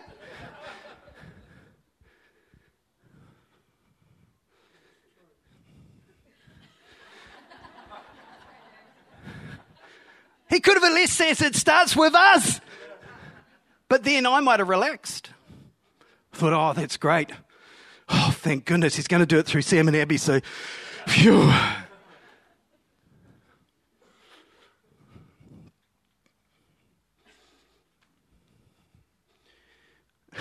He 10.50 10.60
could 10.60 10.76
have 10.76 10.84
at 10.84 10.94
least 10.94 11.14
said 11.14 11.42
it 11.42 11.56
starts 11.56 11.96
with 11.96 12.16
us. 12.16 12.62
But 13.90 14.04
then 14.04 14.26
I 14.26 14.40
might 14.40 14.60
have 14.60 14.70
relaxed. 14.70 15.30
Thought, 16.34 16.54
oh, 16.54 16.74
that's 16.74 16.98
great. 16.98 17.32
Oh, 18.10 18.32
thank 18.34 18.66
goodness 18.66 18.96
he's 18.96 19.08
going 19.08 19.22
to 19.22 19.26
do 19.26 19.38
it 19.40 19.46
through 19.46 19.64
Sam 19.64 19.88
and 19.88 19.98
Abby. 19.98 20.18
So, 20.18 20.40
phew. 21.08 21.52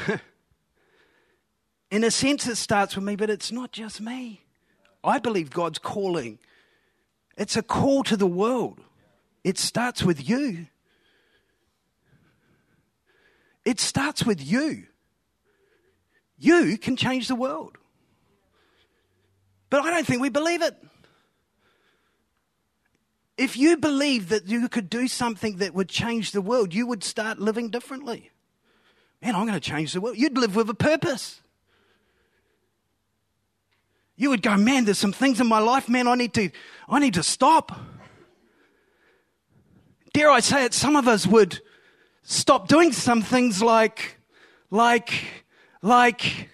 In 1.91 2.05
a 2.05 2.11
sense, 2.11 2.47
it 2.47 2.57
starts 2.57 2.95
with 2.95 3.05
me, 3.05 3.17
but 3.17 3.31
it's 3.31 3.51
not 3.51 3.73
just 3.73 4.01
me. 4.01 4.43
I 5.03 5.19
believe 5.19 5.51
God's 5.51 5.79
calling. 5.79 6.39
It's 7.37 7.57
a 7.57 7.63
call 7.63 8.03
to 8.05 8.17
the 8.17 8.27
world. 8.27 8.81
It 9.47 9.59
starts 9.59 10.03
with 10.03 10.29
you. 10.29 10.67
It 13.65 13.79
starts 13.79 14.27
with 14.27 14.45
you. 14.45 14.87
You 16.37 16.77
can 16.77 16.97
change 16.97 17.29
the 17.29 17.37
world. 17.37 17.79
But 19.71 19.83
I 19.83 19.91
don't 19.91 20.05
think 20.05 20.21
we 20.21 20.31
believe 20.31 20.63
it. 20.63 20.75
If 23.39 23.57
you 23.57 23.77
believed 23.77 24.31
that 24.31 24.49
you 24.49 24.69
could 24.69 24.91
do 24.91 25.07
something 25.07 25.59
that 25.59 25.73
would 25.73 25.89
change 25.89 26.33
the 26.33 26.43
world, 26.43 26.75
you 26.75 26.85
would 26.89 27.05
start 27.05 27.39
living 27.39 27.71
differently. 27.71 28.33
Man, 29.23 29.37
I'm 29.37 29.47
going 29.47 29.55
to 29.55 29.61
change 29.61 29.93
the 29.93 30.01
world. 30.01 30.17
You'd 30.19 30.37
live 30.37 30.57
with 30.57 30.69
a 30.71 30.75
purpose. 30.75 31.41
You 34.17 34.31
would 34.31 34.43
go, 34.43 34.57
man, 34.57 34.87
there's 34.87 34.99
some 34.99 35.13
things 35.13 35.41
in 35.41 35.47
my 35.47 35.61
life, 35.61 35.89
man, 35.89 36.09
I 36.09 36.17
need 36.17 36.35
to, 36.35 36.51
I 36.89 36.99
need 36.99 37.15
to 37.15 37.23
stop. 37.23 37.96
Dare 40.17 40.31
I 40.31 40.41
say 40.41 40.65
it, 40.65 40.73
some 40.73 40.97
of 40.97 41.09
us 41.09 41.27
would 41.27 41.61
stop 42.23 42.69
doing 42.69 42.91
some 42.91 43.21
things 43.21 43.63
like, 43.63 44.17
like, 44.71 45.13
like, 45.83 46.49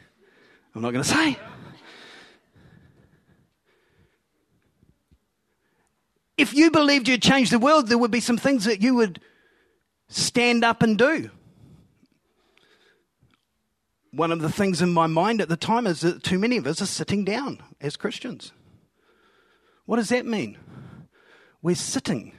I'm 0.74 0.82
not 0.82 0.90
going 0.90 1.04
to 1.04 1.08
say. 1.08 1.38
If 6.36 6.52
you 6.54 6.72
believed 6.72 7.06
you'd 7.06 7.22
change 7.22 7.50
the 7.50 7.60
world, 7.60 7.86
there 7.86 7.98
would 7.98 8.10
be 8.10 8.18
some 8.18 8.36
things 8.36 8.64
that 8.64 8.82
you 8.82 8.96
would 8.96 9.20
stand 10.08 10.64
up 10.64 10.82
and 10.82 10.98
do. 10.98 11.30
One 14.10 14.32
of 14.32 14.40
the 14.40 14.50
things 14.50 14.82
in 14.82 14.92
my 14.92 15.06
mind 15.06 15.40
at 15.40 15.48
the 15.48 15.56
time 15.56 15.86
is 15.86 16.00
that 16.00 16.24
too 16.24 16.40
many 16.40 16.56
of 16.56 16.66
us 16.66 16.82
are 16.82 16.86
sitting 16.86 17.24
down 17.24 17.62
as 17.80 17.94
Christians. 17.94 18.50
What 19.86 19.98
does 19.98 20.08
that 20.08 20.26
mean? 20.26 20.58
We're 21.62 21.76
sitting. 21.76 22.32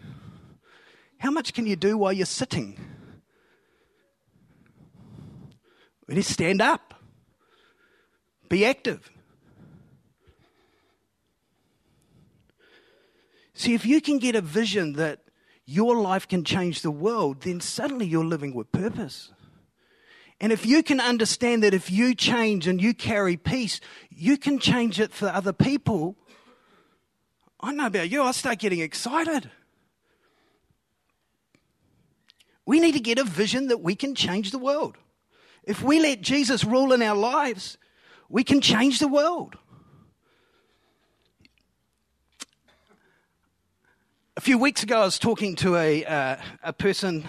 How 1.24 1.32
much 1.32 1.54
can 1.54 1.66
you 1.66 1.78
do 1.78 1.98
while 1.98 2.12
you're 2.12 2.26
sitting? 2.26 2.78
We 6.06 6.16
need 6.16 6.24
to 6.26 6.34
stand 6.34 6.62
up, 6.62 6.94
be 8.50 8.66
active. 8.66 9.10
See, 13.54 13.74
if 13.74 13.86
you 13.86 14.02
can 14.02 14.20
get 14.20 14.36
a 14.36 14.42
vision 14.42 14.94
that 14.94 15.22
your 15.66 15.96
life 15.96 16.28
can 16.28 16.44
change 16.44 16.82
the 16.82 16.92
world, 16.92 17.44
then 17.44 17.62
suddenly 17.62 18.06
you're 18.06 18.26
living 18.26 18.54
with 18.54 18.70
purpose. 18.74 19.32
And 20.42 20.52
if 20.52 20.66
you 20.66 20.84
can 20.84 21.00
understand 21.00 21.64
that 21.64 21.74
if 21.74 21.90
you 21.90 22.16
change 22.16 22.68
and 22.68 22.82
you 22.82 22.94
carry 22.94 23.38
peace, 23.38 23.80
you 24.10 24.36
can 24.36 24.60
change 24.60 25.00
it 25.00 25.14
for 25.14 25.30
other 25.30 25.54
people. 25.54 26.18
I 27.62 27.72
know 27.72 27.86
about 27.86 28.10
you, 28.10 28.24
I 28.24 28.34
start 28.34 28.60
getting 28.60 28.82
excited. 28.82 29.50
We 32.66 32.80
need 32.80 32.94
to 32.94 33.00
get 33.00 33.20
a 33.20 33.24
vision 33.24 33.68
that 33.68 33.82
we 33.82 33.96
can 33.96 34.16
change 34.16 34.52
the 34.52 34.58
world. 34.58 34.98
If 35.64 35.82
we 35.82 36.00
let 36.00 36.22
Jesus 36.22 36.64
rule 36.64 36.94
in 36.94 37.02
our 37.02 37.16
lives, 37.16 37.78
we 38.30 38.44
can 38.44 38.62
change 38.62 39.00
the 39.00 39.08
world. 39.08 39.56
A 44.36 44.42
few 44.42 44.58
weeks 44.58 44.82
ago, 44.84 45.02
I 45.02 45.06
was 45.06 45.20
talking 45.20 45.56
to 45.58 45.76
a, 45.76 46.04
uh, 46.06 46.38
a 46.64 46.74
person, 46.74 47.28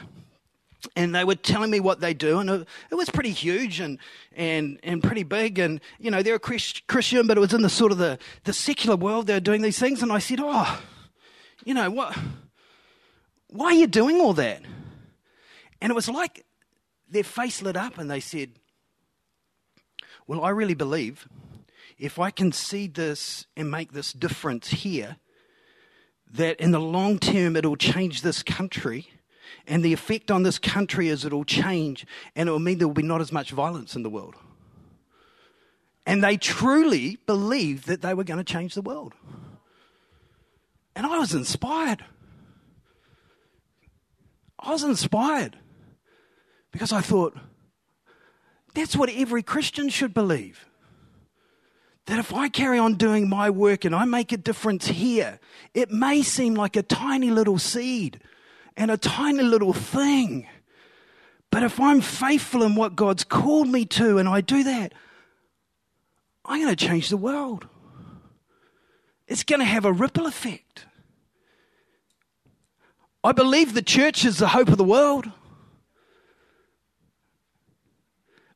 and 0.96 1.14
they 1.14 1.22
were 1.24 1.34
telling 1.34 1.70
me 1.70 1.78
what 1.78 2.00
they 2.00 2.14
do, 2.14 2.38
and 2.38 2.48
it, 2.90 2.94
was 2.94 3.10
pretty 3.10 3.30
huge 3.30 3.78
and, 3.78 3.98
and, 4.34 4.80
and 4.82 5.02
pretty 5.02 5.22
big. 5.22 5.58
And, 5.58 5.80
you 5.98 6.10
know, 6.10 6.22
they're 6.22 6.36
a 6.36 6.40
Christian, 6.40 7.26
but 7.26 7.36
it 7.36 7.40
was 7.40 7.52
in 7.52 7.62
the 7.62 7.68
sort 7.68 7.92
of 7.92 7.98
the, 7.98 8.18
the 8.44 8.52
secular 8.52 8.96
world 8.96 9.26
they 9.26 9.34
were 9.34 9.40
doing 9.40 9.62
these 9.62 9.78
things. 9.78 10.02
And 10.02 10.10
I 10.10 10.18
said, 10.18 10.38
Oh, 10.40 10.80
you 11.64 11.74
know, 11.74 11.90
what, 11.90 12.18
why 13.48 13.66
are 13.66 13.74
you 13.74 13.86
doing 13.86 14.20
all 14.20 14.32
that? 14.34 14.62
And 15.84 15.90
it 15.90 15.94
was 15.94 16.08
like 16.08 16.46
their 17.10 17.22
face 17.22 17.60
lit 17.60 17.76
up 17.76 17.98
and 17.98 18.10
they 18.10 18.18
said, 18.18 18.52
Well, 20.26 20.42
I 20.42 20.48
really 20.48 20.72
believe 20.72 21.28
if 21.98 22.18
I 22.18 22.30
can 22.30 22.52
see 22.52 22.86
this 22.86 23.44
and 23.54 23.70
make 23.70 23.92
this 23.92 24.14
difference 24.14 24.68
here, 24.68 25.18
that 26.32 26.58
in 26.58 26.70
the 26.70 26.80
long 26.80 27.18
term 27.18 27.54
it'll 27.54 27.76
change 27.76 28.22
this 28.22 28.42
country. 28.42 29.10
And 29.66 29.84
the 29.84 29.92
effect 29.92 30.30
on 30.30 30.42
this 30.42 30.58
country 30.58 31.08
is 31.08 31.26
it'll 31.26 31.44
change 31.44 32.06
and 32.34 32.48
it 32.48 32.52
will 32.52 32.60
mean 32.60 32.78
there 32.78 32.88
will 32.88 32.94
be 32.94 33.02
not 33.02 33.20
as 33.20 33.30
much 33.30 33.50
violence 33.50 33.94
in 33.94 34.02
the 34.02 34.08
world. 34.08 34.36
And 36.06 36.24
they 36.24 36.38
truly 36.38 37.18
believed 37.26 37.88
that 37.88 38.00
they 38.00 38.14
were 38.14 38.24
going 38.24 38.42
to 38.42 38.52
change 38.52 38.72
the 38.72 38.80
world. 38.80 39.12
And 40.96 41.04
I 41.04 41.18
was 41.18 41.34
inspired. 41.34 42.02
I 44.58 44.70
was 44.70 44.82
inspired 44.82 45.58
because 46.74 46.92
I 46.92 47.02
thought, 47.02 47.36
that's 48.74 48.96
what 48.96 49.08
every 49.08 49.44
Christian 49.44 49.88
should 49.88 50.12
believe 50.12 50.66
that 52.06 52.18
if 52.18 52.34
I 52.34 52.48
carry 52.48 52.80
on 52.80 52.94
doing 52.94 53.28
my 53.28 53.48
work 53.48 53.84
and 53.84 53.94
I 53.94 54.04
make 54.04 54.32
a 54.32 54.36
difference 54.36 54.88
here, 54.88 55.38
it 55.72 55.92
may 55.92 56.22
seem 56.22 56.56
like 56.56 56.74
a 56.74 56.82
tiny 56.82 57.30
little 57.30 57.60
seed 57.60 58.20
and 58.76 58.90
a 58.90 58.96
tiny 58.96 59.44
little 59.44 59.72
thing. 59.72 60.48
But 61.52 61.62
if 61.62 61.78
I'm 61.78 62.00
faithful 62.00 62.64
in 62.64 62.74
what 62.74 62.96
God's 62.96 63.22
called 63.22 63.68
me 63.68 63.84
to 63.86 64.18
and 64.18 64.28
I 64.28 64.40
do 64.40 64.64
that, 64.64 64.94
I'm 66.44 66.60
going 66.60 66.74
to 66.74 66.86
change 66.86 67.08
the 67.08 67.16
world. 67.16 67.68
It's 69.28 69.44
going 69.44 69.60
to 69.60 69.64
have 69.64 69.84
a 69.84 69.92
ripple 69.92 70.26
effect. 70.26 70.86
I 73.22 73.30
believe 73.30 73.74
the 73.74 73.80
church 73.80 74.24
is 74.24 74.38
the 74.38 74.48
hope 74.48 74.70
of 74.70 74.76
the 74.76 74.82
world. 74.82 75.30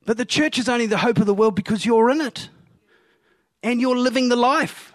But 0.09 0.17
the 0.17 0.25
church 0.25 0.59
is 0.59 0.71
only 0.71 0.87
the 0.87 0.97
hope 0.97 1.19
of 1.19 1.27
the 1.27 1.35
world 1.35 1.55
because 1.55 1.85
you're 1.85 2.09
in 2.09 2.23
it 2.23 2.49
and 3.63 3.79
you're 3.79 3.99
living 3.99 4.31
the 4.31 4.37
life. 4.37 4.95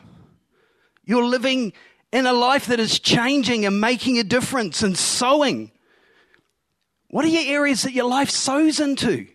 You're 1.05 1.23
living 1.23 1.73
in 2.11 2.25
a 2.25 2.33
life 2.33 2.65
that 2.65 2.79
is 2.79 2.97
changing 2.99 3.63
and 3.63 3.79
making 3.79 4.17
a 4.17 4.23
difference 4.23 4.81
and 4.81 4.97
sowing. 4.97 5.69
What 7.11 7.25
are 7.25 7.27
your 7.27 7.43
areas 7.45 7.83
that 7.83 7.93
your 7.93 8.09
life 8.09 8.31
sows 8.31 8.79
into? 8.79 9.27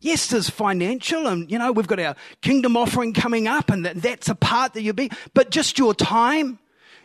Yes, 0.00 0.26
there's 0.26 0.50
financial, 0.50 1.26
and 1.26 1.50
you 1.50 1.58
know, 1.58 1.72
we've 1.72 1.86
got 1.86 1.98
our 1.98 2.14
kingdom 2.42 2.76
offering 2.76 3.14
coming 3.14 3.48
up, 3.48 3.70
and 3.70 3.86
that, 3.86 4.02
that's 4.02 4.28
a 4.28 4.34
part 4.34 4.74
that 4.74 4.82
you'll 4.82 4.92
be, 4.92 5.10
but 5.32 5.48
just 5.48 5.78
your 5.78 5.94
time, 5.94 6.58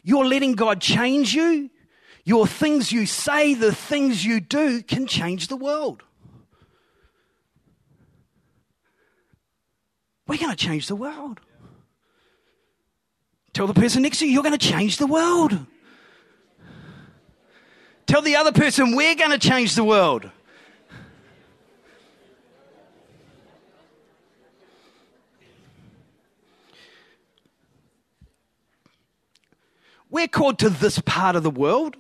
you're 0.04 0.26
letting 0.26 0.56
God 0.56 0.82
change 0.82 1.34
you. 1.34 1.70
Your 2.26 2.46
things 2.46 2.92
you 2.92 3.06
say, 3.06 3.54
the 3.54 3.74
things 3.74 4.26
you 4.26 4.42
do 4.42 4.84
can 4.84 5.08
change 5.08 5.48
the 5.48 5.56
world. 5.56 6.04
We're 10.32 10.38
going 10.38 10.56
to 10.56 10.66
change 10.66 10.88
the 10.88 10.96
world. 10.96 11.42
Tell 13.52 13.68
the 13.68 13.74
person 13.74 14.04
next 14.04 14.20
to 14.20 14.26
you, 14.26 14.32
you're 14.32 14.44
going 14.44 14.58
to 14.58 14.66
change 14.66 14.96
the 14.96 15.06
world. 15.06 15.66
Tell 18.08 18.22
the 18.22 18.38
other 18.38 18.54
person, 18.54 18.96
we're 18.96 19.16
going 19.16 19.32
to 19.32 19.38
change 19.38 19.76
the 19.76 19.84
world. 19.84 20.32
We're 30.10 30.30
called 30.30 30.60
to 30.60 30.70
this 30.70 31.00
part 31.00 31.36
of 31.36 31.44
the 31.44 31.50
world. 31.50 31.98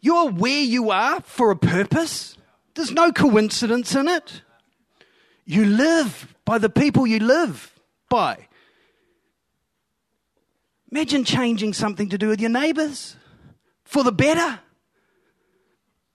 You're 0.00 0.30
where 0.30 0.62
you 0.62 0.90
are 0.90 1.20
for 1.20 1.50
a 1.50 1.56
purpose. 1.56 2.34
There's 2.76 2.92
no 2.92 3.12
coincidence 3.12 3.94
in 3.94 4.08
it. 4.08 4.40
You 5.44 5.66
live 5.66 6.34
by 6.44 6.58
the 6.58 6.70
people 6.70 7.06
you 7.06 7.18
live 7.18 7.72
by. 8.08 8.48
Imagine 10.90 11.24
changing 11.24 11.72
something 11.72 12.10
to 12.10 12.18
do 12.18 12.28
with 12.28 12.40
your 12.40 12.50
neighbors 12.50 13.16
for 13.84 14.04
the 14.04 14.12
better. 14.12 14.60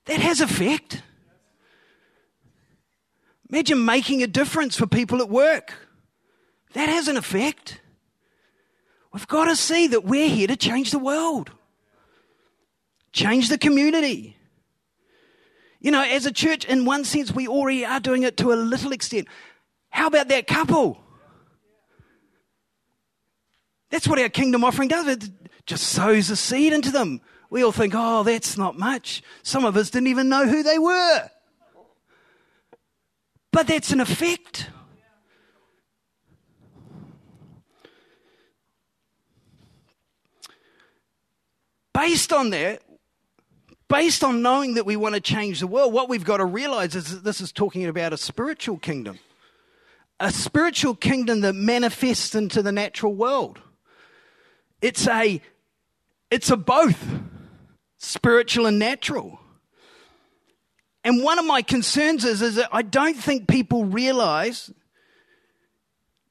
That 0.06 0.20
has 0.20 0.40
effect. 0.40 1.02
Imagine 3.50 3.84
making 3.86 4.24
a 4.24 4.28
difference 4.28 4.76
for 4.76 4.86
people 4.86 5.22
at 5.22 5.30
work. 5.30 5.74
That 6.74 6.90
has 6.90 7.08
an 7.08 7.18
effect. 7.18 7.82
We've 9.14 9.28
got 9.28 9.46
to 9.46 9.56
see 9.56 9.88
that 9.88 10.04
we're 10.04 10.30
here 10.30 10.48
to 10.48 10.56
change 10.56 10.92
the 10.92 11.00
world, 11.00 11.52
change 13.14 13.50
the 13.50 13.58
community. 13.58 14.38
You 15.80 15.92
know, 15.92 16.04
as 16.04 16.26
a 16.26 16.32
church, 16.32 16.66
in 16.66 16.86
one 16.86 17.04
sense, 17.04 17.32
we 17.32 17.48
already 17.48 17.86
are 17.86 18.00
doing 18.00 18.24
it 18.24 18.38
to 18.38 18.52
a 18.52 18.56
little 18.56 18.92
extent. 18.92 19.28
How 19.90 20.08
about 20.08 20.28
that 20.30 20.48
couple? 20.48 21.02
That's 23.90 24.08
what 24.08 24.20
our 24.20 24.30
kingdom 24.30 24.64
offering 24.64 24.90
does. 24.90 25.08
It 25.08 25.30
just 25.66 25.88
sows 25.88 26.30
a 26.30 26.36
seed 26.36 26.74
into 26.74 26.92
them. 26.92 27.22
We 27.50 27.64
all 27.64 27.72
think, 27.72 27.94
oh, 27.96 28.24
that's 28.24 28.58
not 28.58 28.78
much. 28.78 29.24
Some 29.44 29.64
of 29.64 29.78
us 29.78 29.90
didn't 29.90 30.08
even 30.08 30.30
know 30.30 30.48
who 30.48 30.64
they 30.64 30.78
were. 30.78 31.30
But 33.52 33.68
that's 33.68 33.92
an 33.92 34.02
effect. 34.02 34.70
Based 41.94 42.32
on 42.32 42.52
that, 42.52 42.84
based 43.88 44.24
on 44.24 44.42
knowing 44.42 44.76
that 44.76 44.86
we 44.86 44.96
want 44.96 45.16
to 45.16 45.22
change 45.22 45.62
the 45.62 45.68
world, 45.68 45.94
what 45.94 46.10
we've 46.10 46.24
got 46.24 46.38
to 46.38 46.46
realize 46.46 46.96
is 46.96 47.10
that 47.12 47.24
this 47.24 47.42
is 47.42 47.52
talking 47.52 47.86
about 47.86 48.14
a 48.14 48.18
spiritual 48.18 48.78
kingdom, 48.78 49.18
a 50.20 50.32
spiritual 50.32 50.96
kingdom 50.96 51.42
that 51.42 51.54
manifests 51.54 52.34
into 52.36 52.62
the 52.62 52.72
natural 52.72 53.14
world. 53.14 53.60
It's 54.82 55.08
a, 55.08 55.42
it's 56.32 56.50
a 56.50 56.58
both 56.58 57.04
spiritual 57.98 58.66
and 58.66 58.80
natural. 58.80 59.40
And 61.04 61.24
one 61.24 61.40
of 61.40 61.46
my 61.46 61.62
concerns 61.62 62.26
is, 62.26 62.42
is 62.42 62.56
that 62.56 62.70
I 62.72 62.82
don't 62.82 63.16
think 63.16 63.48
people 63.48 63.86
realize 63.86 64.72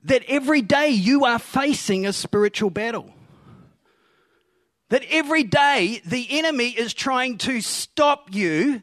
that 0.04 0.22
every 0.28 0.62
day 0.62 0.90
you 0.90 1.24
are 1.24 1.38
facing 1.38 2.06
a 2.06 2.12
spiritual 2.12 2.70
battle. 2.70 3.12
That 4.90 5.02
every 5.10 5.42
day 5.42 6.00
the 6.04 6.26
enemy 6.30 6.68
is 6.68 6.94
trying 6.94 7.38
to 7.38 7.60
stop 7.60 8.34
you, 8.34 8.82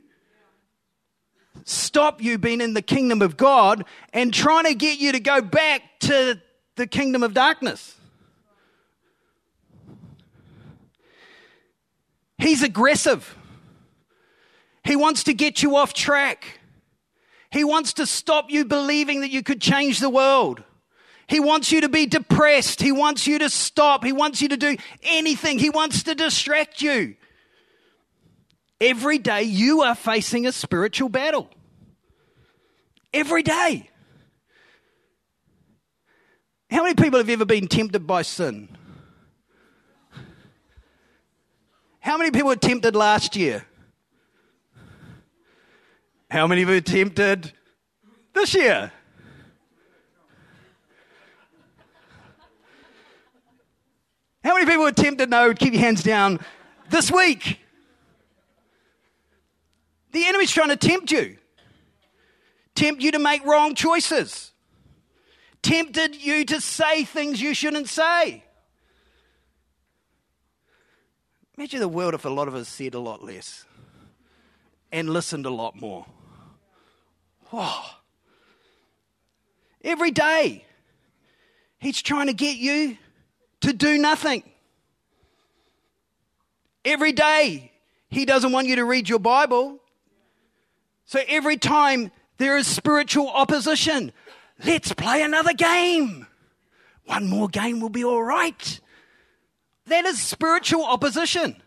stop 1.65 2.21
you 2.21 2.37
being 2.37 2.61
in 2.61 2.73
the 2.73 2.81
kingdom 2.81 3.21
of 3.21 3.37
God, 3.37 3.85
and 4.11 4.33
trying 4.33 4.65
to 4.65 4.75
get 4.75 4.99
you 4.99 5.11
to 5.11 5.19
go 5.19 5.41
back 5.41 5.81
to 6.01 6.41
the 6.75 6.87
kingdom 6.87 7.23
of 7.23 7.33
darkness. 7.33 7.95
He's 12.37 12.61
aggressive. 12.61 13.37
He 14.83 14.95
wants 14.95 15.23
to 15.25 15.33
get 15.33 15.63
you 15.63 15.77
off 15.77 15.93
track. 15.93 16.59
He 17.51 17.63
wants 17.63 17.93
to 17.93 18.05
stop 18.05 18.51
you 18.51 18.65
believing 18.65 19.21
that 19.21 19.29
you 19.29 19.43
could 19.43 19.61
change 19.61 19.99
the 19.99 20.09
world. 20.09 20.63
He 21.27 21.39
wants 21.39 21.71
you 21.71 21.81
to 21.81 21.89
be 21.89 22.05
depressed. 22.05 22.81
He 22.81 22.91
wants 22.91 23.27
you 23.27 23.39
to 23.39 23.49
stop. 23.49 24.03
He 24.03 24.11
wants 24.11 24.41
you 24.41 24.49
to 24.49 24.57
do 24.57 24.75
anything. 25.03 25.57
He 25.57 25.69
wants 25.69 26.03
to 26.03 26.15
distract 26.15 26.81
you. 26.81 27.15
Every 28.81 29.17
day 29.17 29.43
you 29.43 29.81
are 29.81 29.95
facing 29.95 30.45
a 30.45 30.51
spiritual 30.51 31.09
battle. 31.09 31.49
Every 33.13 33.43
day. 33.43 33.89
How 36.69 36.83
many 36.83 36.95
people 36.95 37.19
have 37.19 37.29
ever 37.29 37.45
been 37.45 37.67
tempted 37.67 38.07
by 38.07 38.23
sin? 38.23 38.67
How 41.99 42.17
many 42.17 42.31
people 42.31 42.49
were 42.49 42.55
tempted 42.55 42.95
last 42.95 43.35
year? 43.35 43.65
How 46.29 46.47
many 46.47 46.65
were 46.65 46.81
tempted 46.81 47.53
this 48.33 48.55
year? 48.55 48.91
How 54.43 54.55
many 54.55 54.65
people 54.65 54.83
were 54.83 54.91
tempted? 54.91 55.29
No, 55.29 55.53
keep 55.53 55.73
your 55.73 55.81
hands 55.81 56.03
down. 56.03 56.39
This 56.89 57.11
week. 57.11 57.59
The 60.13 60.25
enemy's 60.27 60.51
trying 60.51 60.69
to 60.69 60.77
tempt 60.77 61.11
you, 61.11 61.37
tempt 62.75 63.01
you 63.01 63.11
to 63.11 63.19
make 63.19 63.43
wrong 63.45 63.73
choices, 63.73 64.51
tempted 65.63 66.15
you 66.15 66.45
to 66.45 66.61
say 66.61 67.03
things 67.03 67.41
you 67.41 67.53
shouldn't 67.53 67.89
say. 67.89 68.43
Imagine 71.57 71.79
the 71.79 71.87
world 71.87 72.13
if 72.13 72.25
a 72.25 72.29
lot 72.29 72.47
of 72.47 72.55
us 72.55 72.69
said 72.69 72.93
a 72.93 72.99
lot 72.99 73.23
less 73.23 73.65
and 74.91 75.09
listened 75.09 75.47
a 75.47 75.49
lot 75.49 75.79
more. 75.79 76.05
Oh. 77.51 77.97
Every 79.83 80.11
day, 80.11 80.65
he's 81.79 82.01
trying 82.01 82.27
to 82.27 82.33
get 82.33 82.57
you 82.57 82.97
to 83.61 83.73
do 83.73 83.97
nothing. 83.97 84.43
Every 86.85 87.11
day, 87.11 87.71
he 88.09 88.25
doesn't 88.25 88.51
want 88.51 88.67
you 88.67 88.75
to 88.77 88.85
read 88.85 89.09
your 89.09 89.19
Bible. 89.19 89.79
So 91.13 91.21
every 91.27 91.57
time 91.57 92.11
there 92.39 92.57
is 92.57 92.65
spiritual 92.65 93.29
opposition, 93.29 94.11
let's 94.65 94.91
play 94.93 95.21
another 95.21 95.53
game. 95.53 96.25
One 97.05 97.29
more 97.29 97.47
game 97.47 97.81
will 97.81 97.89
be 97.89 98.03
all 98.03 98.23
right. 98.23 98.79
That 99.85 100.05
is 100.05 100.19
spiritual 100.19 100.83
opposition. 100.83 101.61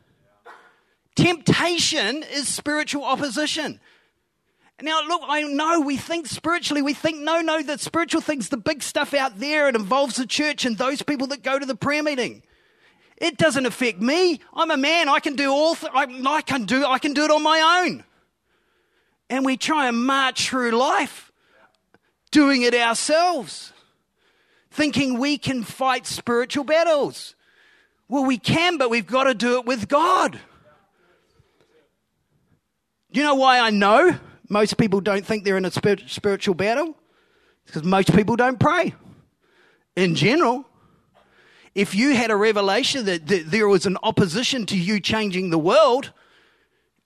Temptation 1.15 2.25
is 2.25 2.49
spiritual 2.49 3.05
opposition. 3.05 3.79
Now, 4.83 5.07
look, 5.07 5.23
I 5.29 5.45
know 5.45 5.79
we 5.79 5.97
think 5.97 6.27
spiritually, 6.27 6.83
we 6.83 6.93
think, 6.93 7.19
no, 7.19 7.41
no, 7.41 7.63
the 7.63 7.79
spiritual 7.79 8.23
thing's 8.23 8.49
the 8.49 8.57
big 8.57 8.83
stuff 8.83 9.15
out 9.15 9.39
there. 9.39 9.69
It 9.69 9.77
involves 9.77 10.17
the 10.17 10.27
church 10.27 10.65
and 10.65 10.77
those 10.77 11.03
people 11.03 11.29
that 11.29 11.45
go 11.45 11.57
to 11.57 11.65
the 11.65 11.77
prayer 11.77 12.03
meeting. 12.03 12.43
It 13.17 13.37
doesn't 13.37 13.65
affect 13.65 14.01
me. 14.01 14.41
I'm 14.53 14.73
a 14.73 14.77
man. 14.77 15.09
I 15.09 15.21
can 15.21 15.37
do 15.37 15.53
all. 15.53 15.77
Th- 15.77 15.93
I, 15.95 16.09
I 16.27 16.43
can 16.43 16.65
do. 16.65 16.85
I 16.85 16.99
can 16.99 17.13
do 17.13 17.23
it 17.23 17.31
on 17.31 17.45
my 17.45 17.85
own. 17.87 18.03
And 19.29 19.45
we 19.45 19.57
try 19.57 19.89
and 19.89 20.07
march 20.07 20.49
through 20.49 20.71
life, 20.73 21.33
doing 22.31 22.63
it 22.63 22.75
ourselves, 22.75 23.73
thinking 24.71 25.19
we 25.19 25.39
can 25.39 25.65
fight 25.65 26.07
spiritual 26.07 26.65
battles. 26.65 27.35
Well, 28.09 28.25
we 28.25 28.39
can, 28.39 28.79
but 28.79 28.89
we've 28.89 29.07
got 29.07 29.25
to 29.25 29.35
do 29.35 29.59
it 29.59 29.67
with 29.67 29.89
God. 29.89 30.39
You 33.11 33.23
know 33.23 33.35
why 33.35 33.59
I 33.59 33.71
know? 33.71 34.19
most 34.49 34.77
people 34.77 35.01
don't 35.01 35.25
think 35.25 35.45
they're 35.45 35.57
in 35.57 35.65
a 35.65 35.71
spiritual 35.71 36.55
battle? 36.55 36.97
Because 37.65 37.83
most 37.83 38.15
people 38.15 38.37
don't 38.37 38.59
pray. 38.59 38.95
In 39.97 40.15
general, 40.15 40.65
if 41.75 41.95
you 41.95 42.15
had 42.15 42.31
a 42.31 42.37
revelation 42.37 43.07
that 43.07 43.27
there 43.27 43.69
was 43.69 43.87
an 43.87 43.99
opposition 44.03 44.67
to 44.67 44.77
you 44.77 45.01
changing 45.01 45.51
the 45.51 45.59
world, 45.59 46.13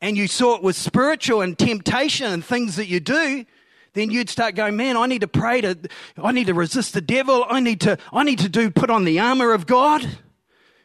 and 0.01 0.17
you 0.17 0.27
saw 0.27 0.57
it 0.57 0.63
was 0.63 0.77
spiritual 0.77 1.43
and 1.43 1.59
temptation 1.59 2.27
and 2.27 2.45
things 2.45 2.77
that 2.77 2.87
you 2.87 3.01
do, 3.01 3.45
then 3.93 4.11
you'd 4.11 4.31
start 4.31 4.55
going, 4.55 4.77
man, 4.77 4.97
I 4.97 5.07
need 5.07 5.21
to 5.23 5.29
pray 5.29 5.61
to, 5.61 5.77
I 6.17 6.33
need 6.33 6.47
to 6.47 6.55
resist 6.55 6.95
the 6.95 7.01
devil. 7.01 7.45
I 7.49 7.61
need 7.61 7.81
to, 7.83 7.99
I 8.13 8.23
need 8.23 8.39
to 8.41 8.49
do, 8.49 8.71
put 8.71 8.89
on 8.91 9.05
the 9.05 9.19
armor 9.19 9.53
of 9.53 9.67
God 9.67 10.07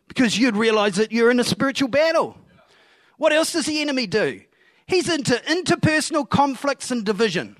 because 0.07 0.37
you'd 0.37 0.57
realize 0.57 0.95
that 0.95 1.11
you're 1.11 1.31
in 1.31 1.39
a 1.39 1.43
spiritual 1.43 1.87
battle. 1.87 2.37
What 3.17 3.31
else 3.31 3.53
does 3.53 3.65
the 3.65 3.81
enemy 3.81 4.07
do? 4.07 4.41
He's 4.87 5.09
into 5.09 5.35
interpersonal 5.35 6.27
conflicts 6.27 6.91
and 6.91 7.03
division. 7.03 7.55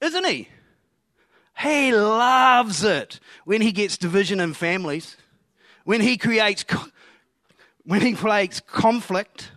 Isn't 0.00 0.26
he? 0.26 0.48
He 1.58 1.92
loves 1.92 2.84
it 2.84 3.18
when 3.44 3.60
he 3.60 3.72
gets 3.72 3.96
division 3.96 4.38
in 4.38 4.54
families, 4.54 5.16
when 5.84 6.00
he 6.00 6.16
creates, 6.16 6.64
when 7.84 8.00
he 8.00 8.12
creates 8.12 8.60
conflict. 8.60 9.50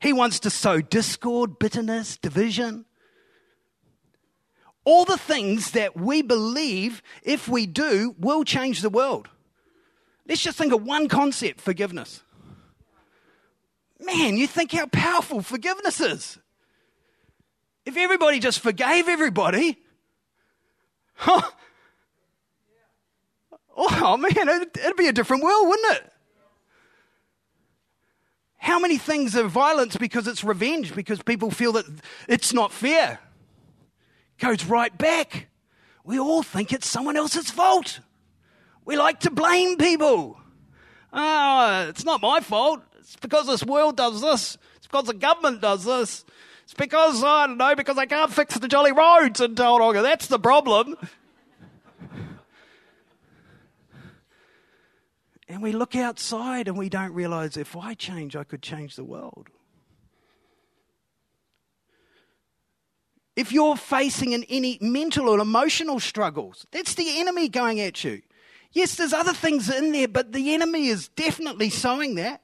He 0.00 0.12
wants 0.12 0.40
to 0.40 0.50
sow 0.50 0.80
discord, 0.80 1.58
bitterness, 1.58 2.16
division. 2.16 2.84
All 4.84 5.04
the 5.04 5.18
things 5.18 5.72
that 5.72 5.96
we 5.96 6.22
believe, 6.22 7.02
if 7.22 7.48
we 7.48 7.66
do, 7.66 8.14
will 8.18 8.44
change 8.44 8.82
the 8.82 8.90
world. 8.90 9.28
Let's 10.28 10.42
just 10.42 10.58
think 10.58 10.72
of 10.72 10.82
one 10.82 11.08
concept 11.08 11.60
forgiveness. 11.60 12.22
Man, 13.98 14.36
you 14.36 14.46
think 14.46 14.72
how 14.72 14.86
powerful 14.86 15.40
forgiveness 15.40 16.00
is. 16.00 16.38
If 17.84 17.96
everybody 17.96 18.40
just 18.40 18.60
forgave 18.60 19.08
everybody, 19.08 19.78
huh? 21.14 21.42
Oh 23.76 24.16
man, 24.16 24.48
it'd, 24.48 24.76
it'd 24.76 24.96
be 24.96 25.08
a 25.08 25.12
different 25.12 25.42
world, 25.42 25.68
wouldn't 25.68 25.96
it? 25.96 26.12
How 28.66 28.80
many 28.80 28.98
things 28.98 29.36
are 29.36 29.44
violence 29.44 29.96
because 29.96 30.26
it's 30.26 30.42
revenge, 30.42 30.92
because 30.92 31.22
people 31.22 31.52
feel 31.52 31.70
that 31.74 31.86
it's 32.26 32.52
not 32.52 32.72
fair? 32.72 33.20
Goes 34.40 34.64
right 34.64 34.98
back. 34.98 35.46
We 36.02 36.18
all 36.18 36.42
think 36.42 36.72
it's 36.72 36.88
someone 36.88 37.16
else's 37.16 37.48
fault. 37.48 38.00
We 38.84 38.96
like 38.96 39.20
to 39.20 39.30
blame 39.30 39.76
people. 39.76 40.40
Oh, 41.12 41.86
it's 41.88 42.04
not 42.04 42.20
my 42.20 42.40
fault. 42.40 42.80
It's 42.98 43.14
because 43.14 43.46
this 43.46 43.62
world 43.62 43.96
does 43.96 44.20
this. 44.20 44.58
It's 44.78 44.88
because 44.88 45.04
the 45.04 45.14
government 45.14 45.60
does 45.60 45.84
this. 45.84 46.24
It's 46.64 46.74
because, 46.74 47.22
I 47.22 47.46
don't 47.46 47.58
know, 47.58 47.76
because 47.76 47.98
I 47.98 48.06
can't 48.06 48.32
fix 48.32 48.58
the 48.58 48.66
jolly 48.66 48.90
roads 48.90 49.40
in 49.40 49.54
Tauranga. 49.54 50.02
That's 50.02 50.26
the 50.26 50.40
problem. 50.40 50.96
And 55.48 55.62
we 55.62 55.72
look 55.72 55.94
outside 55.94 56.68
and 56.68 56.76
we 56.76 56.88
don't 56.88 57.12
realize 57.12 57.56
if 57.56 57.76
I 57.76 57.94
change, 57.94 58.34
I 58.34 58.44
could 58.44 58.62
change 58.62 58.96
the 58.96 59.04
world. 59.04 59.48
If 63.36 63.52
you're 63.52 63.76
facing 63.76 64.32
in 64.32 64.44
any 64.48 64.78
mental 64.80 65.28
or 65.28 65.38
emotional 65.40 66.00
struggles, 66.00 66.66
that's 66.72 66.94
the 66.94 67.20
enemy 67.20 67.48
going 67.48 67.80
at 67.80 68.02
you. 68.02 68.22
Yes, 68.72 68.96
there's 68.96 69.12
other 69.12 69.34
things 69.34 69.68
in 69.70 69.92
there, 69.92 70.08
but 70.08 70.32
the 70.32 70.54
enemy 70.54 70.88
is 70.88 71.08
definitely 71.08 71.70
sowing 71.70 72.16
that. 72.16 72.40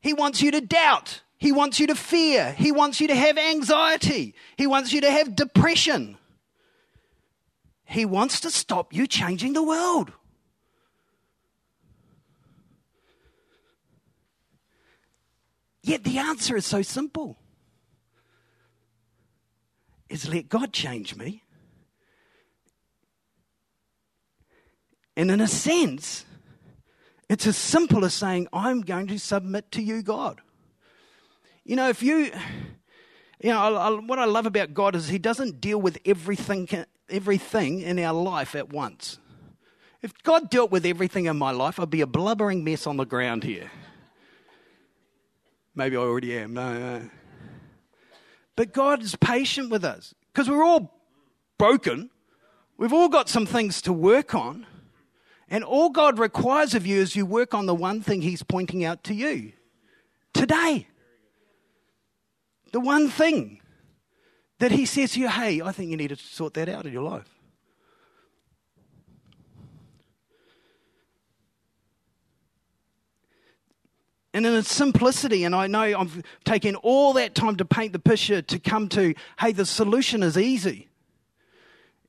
He 0.00 0.12
wants 0.12 0.42
you 0.42 0.50
to 0.50 0.60
doubt. 0.60 1.22
He 1.38 1.52
wants 1.52 1.78
you 1.80 1.86
to 1.88 1.94
fear. 1.94 2.52
He 2.52 2.72
wants 2.72 3.00
you 3.00 3.08
to 3.08 3.14
have 3.14 3.38
anxiety. 3.38 4.34
He 4.56 4.66
wants 4.66 4.92
you 4.92 5.00
to 5.02 5.10
have 5.10 5.36
depression. 5.36 6.18
He 7.84 8.04
wants 8.04 8.40
to 8.40 8.50
stop 8.50 8.92
you 8.92 9.06
changing 9.06 9.52
the 9.52 9.62
world. 9.62 10.12
Yet 15.86 16.02
the 16.02 16.18
answer 16.18 16.56
is 16.56 16.66
so 16.66 16.82
simple. 16.82 17.36
Is 20.08 20.28
let 20.28 20.48
God 20.48 20.72
change 20.72 21.14
me. 21.14 21.44
And 25.16 25.30
in 25.30 25.40
a 25.40 25.46
sense, 25.46 26.24
it's 27.30 27.46
as 27.46 27.56
simple 27.56 28.04
as 28.04 28.14
saying, 28.14 28.48
I'm 28.52 28.80
going 28.80 29.06
to 29.06 29.18
submit 29.20 29.70
to 29.72 29.82
you, 29.82 30.02
God. 30.02 30.40
You 31.64 31.76
know, 31.76 31.88
if 31.88 32.02
you, 32.02 32.32
you 33.40 33.50
know, 33.50 33.60
I, 33.60 33.88
I, 33.88 33.90
what 34.00 34.18
I 34.18 34.24
love 34.24 34.46
about 34.46 34.74
God 34.74 34.96
is 34.96 35.08
He 35.08 35.18
doesn't 35.18 35.60
deal 35.60 35.80
with 35.80 35.98
everything 36.04 36.68
everything 37.08 37.82
in 37.82 38.00
our 38.00 38.12
life 38.12 38.56
at 38.56 38.70
once. 38.70 39.20
If 40.02 40.20
God 40.24 40.50
dealt 40.50 40.72
with 40.72 40.84
everything 40.84 41.26
in 41.26 41.36
my 41.36 41.52
life, 41.52 41.78
I'd 41.78 41.90
be 41.90 42.00
a 42.00 42.08
blubbering 42.08 42.64
mess 42.64 42.88
on 42.88 42.96
the 42.96 43.04
ground 43.04 43.44
here. 43.44 43.70
Maybe 45.76 45.96
I 45.96 46.00
already 46.00 46.36
am. 46.38 46.54
No, 46.54 46.72
no. 46.72 47.10
But 48.56 48.72
God 48.72 49.02
is 49.02 49.14
patient 49.14 49.70
with 49.70 49.84
us 49.84 50.14
because 50.32 50.48
we're 50.48 50.64
all 50.64 50.98
broken. 51.58 52.10
We've 52.78 52.94
all 52.94 53.10
got 53.10 53.28
some 53.28 53.44
things 53.44 53.82
to 53.82 53.92
work 53.92 54.34
on. 54.34 54.66
And 55.48 55.62
all 55.62 55.90
God 55.90 56.18
requires 56.18 56.74
of 56.74 56.86
you 56.86 57.00
is 57.00 57.14
you 57.14 57.24
work 57.24 57.54
on 57.54 57.66
the 57.66 57.74
one 57.74 58.00
thing 58.00 58.22
He's 58.22 58.42
pointing 58.42 58.84
out 58.84 59.04
to 59.04 59.14
you 59.14 59.52
today. 60.32 60.88
The 62.72 62.80
one 62.80 63.08
thing 63.08 63.60
that 64.58 64.72
He 64.72 64.86
says 64.86 65.12
to 65.12 65.20
you, 65.20 65.28
hey, 65.28 65.60
I 65.60 65.70
think 65.72 65.90
you 65.90 65.96
need 65.96 66.08
to 66.08 66.16
sort 66.16 66.54
that 66.54 66.68
out 66.68 66.86
in 66.86 66.92
your 66.92 67.02
life. 67.02 67.35
And 74.36 74.44
in 74.44 74.54
its 74.54 74.70
simplicity, 74.70 75.44
and 75.44 75.54
I 75.54 75.66
know 75.66 75.80
I've 75.80 76.22
taken 76.44 76.76
all 76.76 77.14
that 77.14 77.34
time 77.34 77.56
to 77.56 77.64
paint 77.64 77.94
the 77.94 77.98
picture 77.98 78.42
to 78.42 78.58
come 78.58 78.86
to, 78.90 79.14
hey, 79.40 79.52
the 79.52 79.64
solution 79.64 80.22
is 80.22 80.36
easy. 80.36 80.90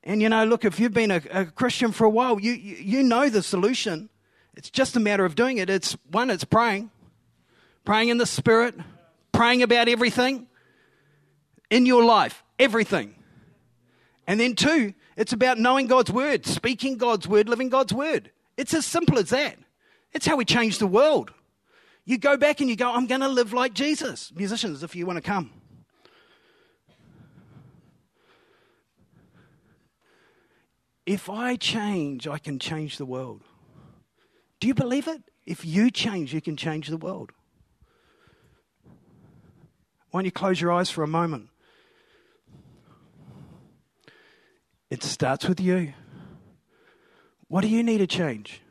And 0.04 0.20
you 0.20 0.28
know, 0.28 0.44
look, 0.44 0.66
if 0.66 0.78
you've 0.78 0.92
been 0.92 1.10
a, 1.10 1.22
a 1.30 1.46
Christian 1.46 1.90
for 1.90 2.04
a 2.04 2.10
while, 2.10 2.38
you, 2.38 2.52
you, 2.52 2.76
you 2.76 3.02
know 3.02 3.30
the 3.30 3.42
solution. 3.42 4.10
It's 4.54 4.68
just 4.68 4.94
a 4.94 5.00
matter 5.00 5.24
of 5.24 5.36
doing 5.36 5.56
it. 5.56 5.70
It's 5.70 5.96
one, 6.10 6.28
it's 6.28 6.44
praying, 6.44 6.90
praying 7.86 8.10
in 8.10 8.18
the 8.18 8.26
Spirit, 8.26 8.74
praying 9.32 9.62
about 9.62 9.88
everything 9.88 10.48
in 11.70 11.86
your 11.86 12.04
life, 12.04 12.44
everything. 12.58 13.14
And 14.26 14.38
then 14.38 14.54
two, 14.54 14.92
it's 15.16 15.32
about 15.32 15.56
knowing 15.56 15.86
God's 15.86 16.12
word, 16.12 16.44
speaking 16.44 16.98
God's 16.98 17.26
word, 17.26 17.48
living 17.48 17.70
God's 17.70 17.94
word. 17.94 18.30
It's 18.58 18.74
as 18.74 18.84
simple 18.84 19.18
as 19.18 19.30
that. 19.30 19.56
It's 20.12 20.26
how 20.26 20.36
we 20.36 20.44
change 20.44 20.76
the 20.76 20.86
world. 20.86 21.32
You 22.08 22.16
go 22.16 22.38
back 22.38 22.62
and 22.62 22.70
you 22.70 22.74
go, 22.74 22.90
I'm 22.90 23.06
going 23.06 23.20
to 23.20 23.28
live 23.28 23.52
like 23.52 23.74
Jesus. 23.74 24.32
Musicians, 24.34 24.82
if 24.82 24.96
you 24.96 25.04
want 25.04 25.18
to 25.18 25.20
come. 25.20 25.50
If 31.04 31.28
I 31.28 31.56
change, 31.56 32.26
I 32.26 32.38
can 32.38 32.58
change 32.58 32.96
the 32.96 33.04
world. 33.04 33.42
Do 34.58 34.68
you 34.68 34.72
believe 34.72 35.06
it? 35.06 35.22
If 35.44 35.66
you 35.66 35.90
change, 35.90 36.32
you 36.32 36.40
can 36.40 36.56
change 36.56 36.88
the 36.88 36.96
world. 36.96 37.30
Why 40.10 40.20
don't 40.20 40.24
you 40.24 40.32
close 40.32 40.58
your 40.58 40.72
eyes 40.72 40.88
for 40.88 41.04
a 41.04 41.06
moment? 41.06 41.50
It 44.88 45.02
starts 45.02 45.46
with 45.46 45.60
you. 45.60 45.92
What 47.48 47.60
do 47.60 47.68
you 47.68 47.82
need 47.82 47.98
to 47.98 48.06
change? 48.06 48.62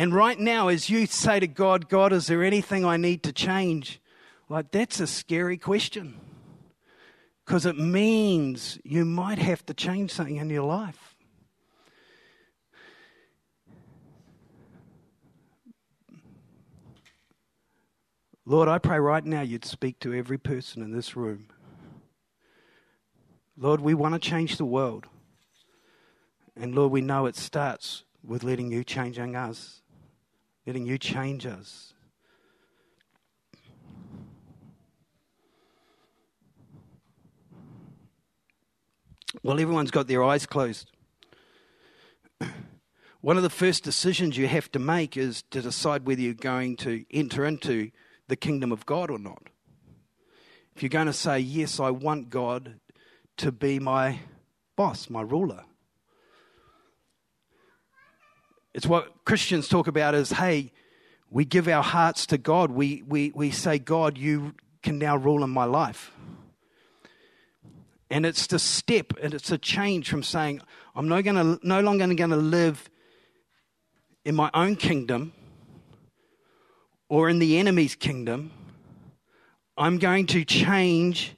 And 0.00 0.14
right 0.14 0.38
now, 0.38 0.68
as 0.68 0.88
you 0.88 1.04
say 1.04 1.40
to 1.40 1.46
God, 1.46 1.90
God, 1.90 2.14
is 2.14 2.26
there 2.26 2.42
anything 2.42 2.86
I 2.86 2.96
need 2.96 3.22
to 3.24 3.34
change? 3.34 4.00
Like, 4.48 4.70
that's 4.70 4.98
a 4.98 5.06
scary 5.06 5.58
question. 5.58 6.18
Because 7.44 7.66
it 7.66 7.76
means 7.76 8.78
you 8.82 9.04
might 9.04 9.36
have 9.36 9.66
to 9.66 9.74
change 9.74 10.10
something 10.10 10.36
in 10.36 10.48
your 10.48 10.62
life. 10.62 11.14
Lord, 18.46 18.70
I 18.70 18.78
pray 18.78 18.98
right 18.98 19.22
now 19.22 19.42
you'd 19.42 19.66
speak 19.66 20.00
to 20.00 20.14
every 20.14 20.38
person 20.38 20.82
in 20.82 20.92
this 20.92 21.14
room. 21.14 21.48
Lord, 23.54 23.82
we 23.82 23.92
want 23.92 24.14
to 24.14 24.18
change 24.18 24.56
the 24.56 24.64
world. 24.64 25.08
And 26.56 26.74
Lord, 26.74 26.90
we 26.90 27.02
know 27.02 27.26
it 27.26 27.36
starts 27.36 28.04
with 28.24 28.42
letting 28.42 28.72
you 28.72 28.82
changing 28.82 29.36
us 29.36 29.82
letting 30.70 30.86
you 30.86 30.96
change 30.96 31.46
us. 31.46 31.94
Well, 39.42 39.58
everyone's 39.58 39.90
got 39.90 40.06
their 40.06 40.22
eyes 40.22 40.46
closed. 40.46 40.92
One 43.20 43.36
of 43.36 43.42
the 43.42 43.50
first 43.50 43.82
decisions 43.82 44.36
you 44.36 44.46
have 44.46 44.70
to 44.70 44.78
make 44.78 45.16
is 45.16 45.42
to 45.50 45.60
decide 45.60 46.06
whether 46.06 46.20
you're 46.20 46.34
going 46.34 46.76
to 46.76 47.04
enter 47.10 47.44
into 47.44 47.90
the 48.28 48.36
kingdom 48.36 48.70
of 48.70 48.86
God 48.86 49.10
or 49.10 49.18
not. 49.18 49.48
If 50.76 50.84
you're 50.84 50.88
going 50.88 51.08
to 51.08 51.12
say, 51.12 51.40
Yes, 51.40 51.80
I 51.80 51.90
want 51.90 52.30
God 52.30 52.78
to 53.38 53.50
be 53.50 53.80
my 53.80 54.20
boss, 54.76 55.10
my 55.10 55.22
ruler, 55.22 55.64
it's 58.74 58.86
what 58.86 59.24
Christians 59.24 59.68
talk 59.68 59.86
about 59.86 60.14
as, 60.14 60.30
hey, 60.32 60.72
we 61.30 61.44
give 61.44 61.68
our 61.68 61.82
hearts 61.82 62.26
to 62.26 62.38
God. 62.38 62.70
We, 62.70 63.02
we, 63.06 63.32
we 63.34 63.50
say, 63.50 63.78
God, 63.78 64.18
you 64.18 64.54
can 64.82 64.98
now 64.98 65.16
rule 65.16 65.44
in 65.44 65.50
my 65.50 65.64
life. 65.64 66.12
And 68.10 68.26
it's 68.26 68.48
the 68.48 68.58
step 68.58 69.12
and 69.22 69.34
it's 69.34 69.52
a 69.52 69.58
change 69.58 70.10
from 70.10 70.22
saying, 70.22 70.60
I'm 70.96 71.08
no, 71.08 71.22
gonna, 71.22 71.58
no 71.62 71.80
longer 71.80 72.12
going 72.14 72.30
to 72.30 72.36
live 72.36 72.90
in 74.24 74.34
my 74.34 74.50
own 74.52 74.76
kingdom 74.76 75.32
or 77.08 77.28
in 77.28 77.38
the 77.38 77.58
enemy's 77.58 77.94
kingdom. 77.94 78.50
I'm 79.76 79.98
going 79.98 80.26
to 80.26 80.44
change 80.44 81.36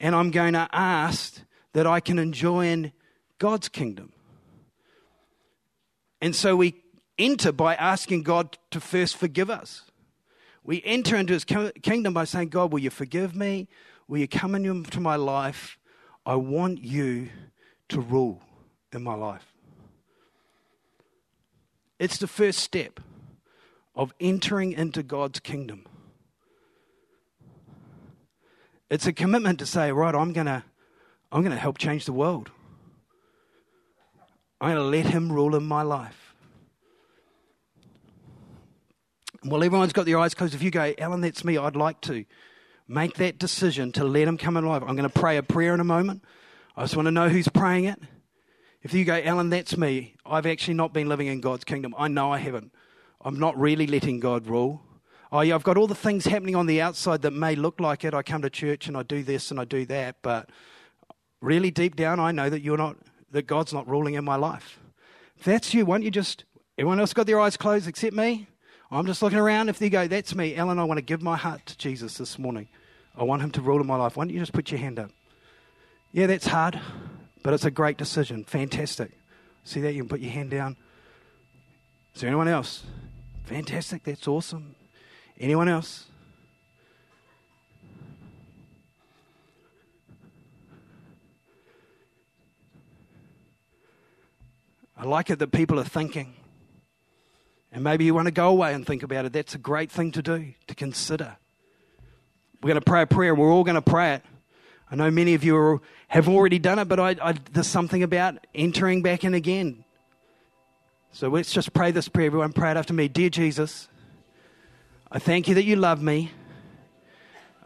and 0.00 0.14
I'm 0.14 0.30
going 0.30 0.52
to 0.52 0.68
ask 0.72 1.40
that 1.72 1.86
I 1.86 2.00
can 2.00 2.18
enjoy 2.18 2.66
in 2.66 2.92
God's 3.38 3.68
kingdom. 3.68 4.12
And 6.22 6.36
so 6.36 6.54
we 6.54 6.76
enter 7.18 7.50
by 7.50 7.74
asking 7.74 8.22
God 8.22 8.56
to 8.70 8.80
first 8.80 9.16
forgive 9.16 9.50
us. 9.50 9.82
We 10.62 10.80
enter 10.84 11.16
into 11.16 11.32
his 11.32 11.44
kingdom 11.44 12.14
by 12.14 12.24
saying, 12.24 12.50
God, 12.50 12.72
will 12.72 12.78
you 12.78 12.90
forgive 12.90 13.34
me? 13.34 13.68
Will 14.06 14.18
you 14.18 14.28
come 14.28 14.54
into 14.54 15.00
my 15.00 15.16
life? 15.16 15.76
I 16.24 16.36
want 16.36 16.84
you 16.84 17.30
to 17.88 18.00
rule 18.00 18.40
in 18.92 19.02
my 19.02 19.14
life. 19.14 19.44
It's 21.98 22.18
the 22.18 22.28
first 22.28 22.60
step 22.60 23.00
of 23.96 24.14
entering 24.20 24.72
into 24.72 25.02
God's 25.02 25.40
kingdom. 25.40 25.86
It's 28.88 29.06
a 29.06 29.12
commitment 29.12 29.58
to 29.58 29.66
say, 29.66 29.90
right, 29.90 30.14
I'm 30.14 30.32
going 30.32 30.46
to 30.46 30.62
I'm 31.32 31.40
going 31.40 31.52
to 31.52 31.58
help 31.58 31.78
change 31.78 32.04
the 32.04 32.12
world. 32.12 32.50
I'm 34.62 34.76
going 34.76 34.92
to 34.92 34.96
let 34.96 35.12
Him 35.12 35.32
rule 35.32 35.56
in 35.56 35.64
my 35.64 35.82
life. 35.82 36.36
Well, 39.44 39.64
everyone's 39.64 39.92
got 39.92 40.06
their 40.06 40.20
eyes 40.20 40.34
closed. 40.34 40.54
If 40.54 40.62
you 40.62 40.70
go, 40.70 40.94
Alan, 40.98 41.20
that's 41.20 41.44
me, 41.44 41.58
I'd 41.58 41.74
like 41.74 42.00
to 42.02 42.24
make 42.86 43.14
that 43.14 43.40
decision 43.40 43.90
to 43.92 44.04
let 44.04 44.28
Him 44.28 44.38
come 44.38 44.56
in 44.56 44.64
life. 44.64 44.84
I'm 44.86 44.94
going 44.94 45.10
to 45.10 45.20
pray 45.20 45.36
a 45.36 45.42
prayer 45.42 45.74
in 45.74 45.80
a 45.80 45.84
moment. 45.84 46.22
I 46.76 46.82
just 46.82 46.94
want 46.94 47.06
to 47.06 47.10
know 47.10 47.28
who's 47.28 47.48
praying 47.48 47.86
it. 47.86 47.98
If 48.84 48.94
you 48.94 49.04
go, 49.04 49.20
Alan, 49.24 49.50
that's 49.50 49.76
me, 49.76 50.14
I've 50.24 50.46
actually 50.46 50.74
not 50.74 50.92
been 50.92 51.08
living 51.08 51.26
in 51.26 51.40
God's 51.40 51.64
kingdom. 51.64 51.92
I 51.98 52.06
know 52.06 52.32
I 52.32 52.38
haven't. 52.38 52.72
I'm 53.20 53.40
not 53.40 53.58
really 53.58 53.88
letting 53.88 54.20
God 54.20 54.46
rule. 54.46 54.80
Oh, 55.32 55.40
yeah, 55.40 55.56
I've 55.56 55.64
got 55.64 55.76
all 55.76 55.88
the 55.88 55.96
things 55.96 56.26
happening 56.26 56.54
on 56.54 56.66
the 56.66 56.80
outside 56.80 57.22
that 57.22 57.32
may 57.32 57.56
look 57.56 57.80
like 57.80 58.04
it. 58.04 58.14
I 58.14 58.22
come 58.22 58.42
to 58.42 58.50
church 58.50 58.86
and 58.86 58.96
I 58.96 59.02
do 59.02 59.24
this 59.24 59.50
and 59.50 59.58
I 59.58 59.64
do 59.64 59.84
that, 59.86 60.18
but 60.22 60.50
really 61.40 61.72
deep 61.72 61.96
down, 61.96 62.20
I 62.20 62.30
know 62.30 62.48
that 62.48 62.62
you're 62.62 62.76
not 62.76 62.96
that 63.32 63.46
God's 63.46 63.72
not 63.72 63.88
ruling 63.88 64.14
in 64.14 64.24
my 64.24 64.36
life. 64.36 64.78
If 65.38 65.44
that's 65.44 65.74
you, 65.74 65.84
why 65.84 65.96
don't 65.96 66.02
you 66.04 66.10
just, 66.10 66.44
everyone 66.78 67.00
else 67.00 67.12
got 67.12 67.26
their 67.26 67.40
eyes 67.40 67.56
closed 67.56 67.88
except 67.88 68.14
me? 68.14 68.46
I'm 68.90 69.06
just 69.06 69.22
looking 69.22 69.38
around. 69.38 69.70
If 69.70 69.78
they 69.78 69.88
go, 69.88 70.06
that's 70.06 70.34
me, 70.34 70.54
Alan, 70.54 70.78
I 70.78 70.84
want 70.84 70.98
to 70.98 71.02
give 71.02 71.22
my 71.22 71.36
heart 71.36 71.64
to 71.66 71.78
Jesus 71.78 72.18
this 72.18 72.38
morning. 72.38 72.68
I 73.16 73.24
want 73.24 73.42
him 73.42 73.50
to 73.52 73.60
rule 73.60 73.80
in 73.80 73.86
my 73.86 73.96
life. 73.96 74.16
Why 74.16 74.24
don't 74.24 74.34
you 74.34 74.40
just 74.40 74.52
put 74.52 74.70
your 74.70 74.80
hand 74.80 74.98
up? 74.98 75.10
Yeah, 76.12 76.26
that's 76.26 76.46
hard, 76.46 76.78
but 77.42 77.54
it's 77.54 77.64
a 77.64 77.70
great 77.70 77.96
decision. 77.96 78.44
Fantastic. 78.44 79.10
See 79.64 79.80
that? 79.80 79.94
You 79.94 80.02
can 80.02 80.08
put 80.08 80.20
your 80.20 80.30
hand 80.30 80.50
down. 80.50 80.76
Is 82.14 82.20
there 82.20 82.28
anyone 82.28 82.48
else? 82.48 82.84
Fantastic. 83.44 84.04
That's 84.04 84.28
awesome. 84.28 84.74
Anyone 85.40 85.68
else? 85.68 86.06
I 95.02 95.04
like 95.04 95.30
it 95.30 95.40
that 95.40 95.50
people 95.50 95.80
are 95.80 95.84
thinking. 95.84 96.32
And 97.72 97.82
maybe 97.82 98.04
you 98.04 98.14
want 98.14 98.26
to 98.26 98.32
go 98.32 98.50
away 98.50 98.72
and 98.72 98.86
think 98.86 99.02
about 99.02 99.24
it. 99.24 99.32
That's 99.32 99.52
a 99.52 99.58
great 99.58 99.90
thing 99.90 100.12
to 100.12 100.22
do, 100.22 100.54
to 100.68 100.76
consider. 100.76 101.36
We're 102.62 102.68
going 102.68 102.80
to 102.80 102.88
pray 102.88 103.02
a 103.02 103.06
prayer. 103.08 103.34
We're 103.34 103.50
all 103.50 103.64
going 103.64 103.74
to 103.74 103.82
pray 103.82 104.14
it. 104.14 104.22
I 104.92 104.94
know 104.94 105.10
many 105.10 105.34
of 105.34 105.42
you 105.42 105.56
are, 105.56 105.80
have 106.06 106.28
already 106.28 106.60
done 106.60 106.78
it, 106.78 106.84
but 106.84 107.00
I, 107.00 107.16
I, 107.20 107.34
there's 107.50 107.66
something 107.66 108.04
about 108.04 108.46
entering 108.54 109.02
back 109.02 109.24
in 109.24 109.34
again. 109.34 109.82
So 111.10 111.26
let's 111.26 111.50
just 111.50 111.72
pray 111.72 111.90
this 111.90 112.06
prayer. 112.06 112.26
Everyone, 112.26 112.52
pray 112.52 112.70
it 112.70 112.76
after 112.76 112.94
me. 112.94 113.08
Dear 113.08 113.28
Jesus, 113.28 113.88
I 115.10 115.18
thank 115.18 115.48
you 115.48 115.56
that 115.56 115.64
you 115.64 115.74
love 115.74 116.00
me. 116.00 116.30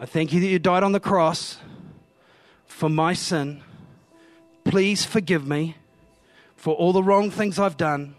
I 0.00 0.06
thank 0.06 0.32
you 0.32 0.40
that 0.40 0.46
you 0.46 0.58
died 0.58 0.84
on 0.84 0.92
the 0.92 1.00
cross 1.00 1.58
for 2.64 2.88
my 2.88 3.12
sin. 3.12 3.62
Please 4.64 5.04
forgive 5.04 5.46
me 5.46 5.76
for 6.56 6.74
all 6.74 6.92
the 6.92 7.02
wrong 7.02 7.30
things 7.30 7.58
I've 7.58 7.76
done. 7.76 8.14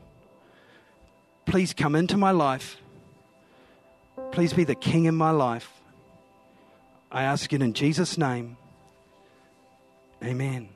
Please 1.46 1.74
come 1.74 1.96
into 1.96 2.18
my 2.18 2.32
life. 2.32 2.78
Please 4.32 4.54
be 4.54 4.64
the 4.64 4.76
king 4.76 5.06
in 5.06 5.16
my 5.16 5.32
life. 5.32 5.72
I 7.12 7.24
ask 7.24 7.52
it 7.54 7.62
in 7.62 7.74
Jesus' 7.74 8.18
name. 8.18 8.58
Amen. 10.24 10.70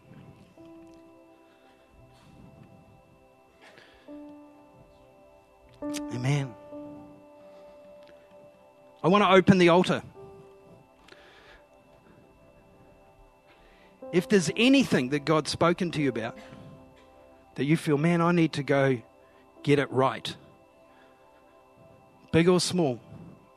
Amen. 6.14 6.54
I 9.04 9.08
want 9.08 9.24
to 9.24 9.30
open 9.32 9.58
the 9.58 9.70
altar. 9.70 10.04
If 14.12 14.30
there's 14.30 14.52
anything 14.56 15.10
that 15.10 15.26
God's 15.26 15.50
spoken 15.50 15.92
to 15.92 16.02
you 16.02 16.10
about 16.10 16.38
that 17.56 17.66
you 17.66 17.78
feel, 17.78 17.98
man, 17.98 18.22
I 18.22 18.32
need 18.32 18.54
to 18.54 18.64
go 18.64 19.02
get 19.64 19.80
it 19.80 19.92
right, 19.92 20.36
big 22.32 22.48
or 22.48 22.60
small. 22.60 23.00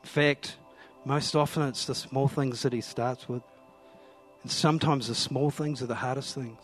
In 0.03 0.09
fact, 0.09 0.57
most 1.05 1.35
often 1.35 1.63
it's 1.63 1.85
the 1.85 1.95
small 1.95 2.27
things 2.27 2.63
that 2.63 2.73
He 2.73 2.81
starts 2.81 3.27
with. 3.29 3.43
And 4.43 4.51
sometimes 4.51 5.07
the 5.07 5.15
small 5.15 5.49
things 5.49 5.81
are 5.81 5.87
the 5.87 5.95
hardest 5.95 6.35
things. 6.35 6.59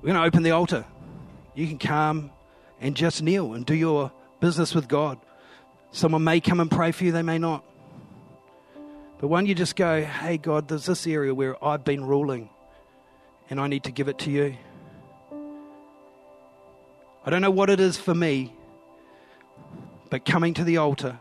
We're 0.00 0.08
going 0.12 0.20
to 0.20 0.26
open 0.26 0.42
the 0.42 0.52
altar. 0.52 0.84
You 1.54 1.66
can 1.66 1.78
come 1.78 2.30
and 2.80 2.96
just 2.96 3.22
kneel 3.22 3.54
and 3.54 3.66
do 3.66 3.74
your 3.74 4.12
business 4.40 4.74
with 4.74 4.88
God. 4.88 5.18
Someone 5.90 6.24
may 6.24 6.40
come 6.40 6.60
and 6.60 6.70
pray 6.70 6.92
for 6.92 7.04
you, 7.04 7.12
they 7.12 7.22
may 7.22 7.38
not. 7.38 7.64
But 9.18 9.28
when 9.28 9.46
you 9.46 9.54
just 9.54 9.76
go, 9.76 10.02
hey, 10.02 10.38
God, 10.38 10.68
there's 10.68 10.86
this 10.86 11.06
area 11.06 11.34
where 11.34 11.62
I've 11.62 11.84
been 11.84 12.04
ruling 12.04 12.48
and 13.50 13.60
I 13.60 13.66
need 13.66 13.84
to 13.84 13.92
give 13.92 14.08
it 14.08 14.18
to 14.20 14.30
you. 14.30 14.56
I 17.24 17.30
don't 17.30 17.42
know 17.42 17.50
what 17.50 17.68
it 17.68 17.80
is 17.80 17.98
for 17.98 18.14
me, 18.14 18.54
but 20.08 20.24
coming 20.24 20.54
to 20.54 20.64
the 20.64 20.78
altar 20.78 21.18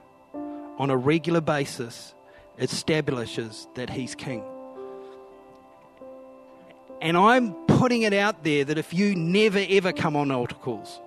on 0.77 0.89
a 0.89 0.95
regular 0.95 1.41
basis 1.41 2.13
establishes 2.57 3.67
that 3.75 3.89
He's 3.89 4.15
King. 4.15 4.43
And 7.01 7.17
I'm 7.17 7.53
putting 7.65 8.03
it 8.03 8.13
out 8.13 8.43
there 8.43 8.63
that 8.65 8.77
if 8.77 8.93
you 8.93 9.15
never 9.15 9.63
ever 9.69 9.91
come 9.91 10.15
on 10.15 10.31
altar 10.31 10.55
calls, 10.55 10.99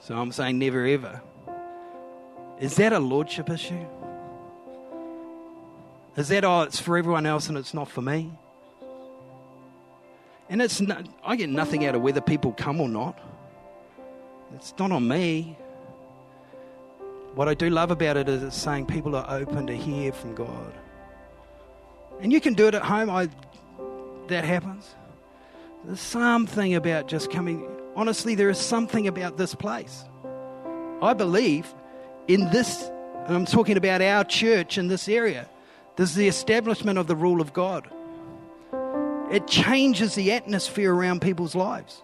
so 0.00 0.16
I'm 0.16 0.32
saying 0.32 0.58
never 0.58 0.84
ever, 0.86 1.22
is 2.60 2.76
that 2.76 2.92
a 2.92 2.98
lordship 2.98 3.50
issue? 3.50 3.86
Is 6.16 6.28
that, 6.28 6.44
oh, 6.44 6.62
it's 6.62 6.78
for 6.78 6.96
everyone 6.96 7.26
else 7.26 7.48
and 7.48 7.58
it's 7.58 7.74
not 7.74 7.88
for 7.88 8.00
me? 8.00 8.32
And 10.48 10.60
it's 10.60 10.80
not, 10.80 11.06
I 11.24 11.36
get 11.36 11.48
nothing 11.48 11.86
out 11.86 11.94
of 11.94 12.02
whether 12.02 12.20
people 12.20 12.52
come 12.52 12.80
or 12.80 12.88
not. 12.88 13.18
It's 14.54 14.74
not 14.78 14.92
on 14.92 15.08
me. 15.08 15.58
What 17.34 17.48
I 17.48 17.54
do 17.54 17.70
love 17.70 17.90
about 17.90 18.16
it 18.16 18.28
is 18.28 18.42
it's 18.42 18.56
saying 18.56 18.86
people 18.86 19.16
are 19.16 19.26
open 19.28 19.66
to 19.66 19.76
hear 19.76 20.12
from 20.12 20.34
God. 20.34 20.72
And 22.20 22.32
you 22.32 22.40
can 22.40 22.54
do 22.54 22.68
it 22.68 22.74
at 22.74 22.82
home. 22.82 23.10
I, 23.10 23.28
that 24.28 24.44
happens. 24.44 24.94
There's 25.84 26.00
something 26.00 26.74
about 26.74 27.08
just 27.08 27.30
coming. 27.30 27.68
Honestly, 27.96 28.34
there 28.34 28.50
is 28.50 28.58
something 28.58 29.08
about 29.08 29.36
this 29.36 29.54
place. 29.54 30.04
I 31.02 31.12
believe 31.12 31.72
in 32.28 32.50
this, 32.50 32.90
and 33.26 33.36
I'm 33.36 33.46
talking 33.46 33.76
about 33.76 34.00
our 34.00 34.24
church 34.24 34.78
in 34.78 34.88
this 34.88 35.08
area, 35.08 35.48
there's 35.96 36.14
the 36.14 36.28
establishment 36.28 36.98
of 36.98 37.06
the 37.06 37.16
rule 37.16 37.40
of 37.40 37.52
God. 37.52 37.88
It 39.30 39.46
changes 39.46 40.14
the 40.14 40.32
atmosphere 40.32 40.94
around 40.94 41.22
people's 41.22 41.54
lives. 41.54 42.02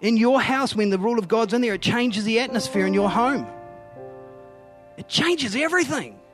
In 0.00 0.16
your 0.16 0.40
house, 0.40 0.74
when 0.74 0.90
the 0.90 0.98
rule 0.98 1.18
of 1.18 1.28
God's 1.28 1.52
in 1.52 1.60
there, 1.60 1.74
it 1.74 1.82
changes 1.82 2.24
the 2.24 2.40
atmosphere 2.40 2.86
in 2.86 2.94
your 2.94 3.10
home. 3.10 3.46
It 4.96 5.08
changes 5.08 5.56
everything. 5.56 6.18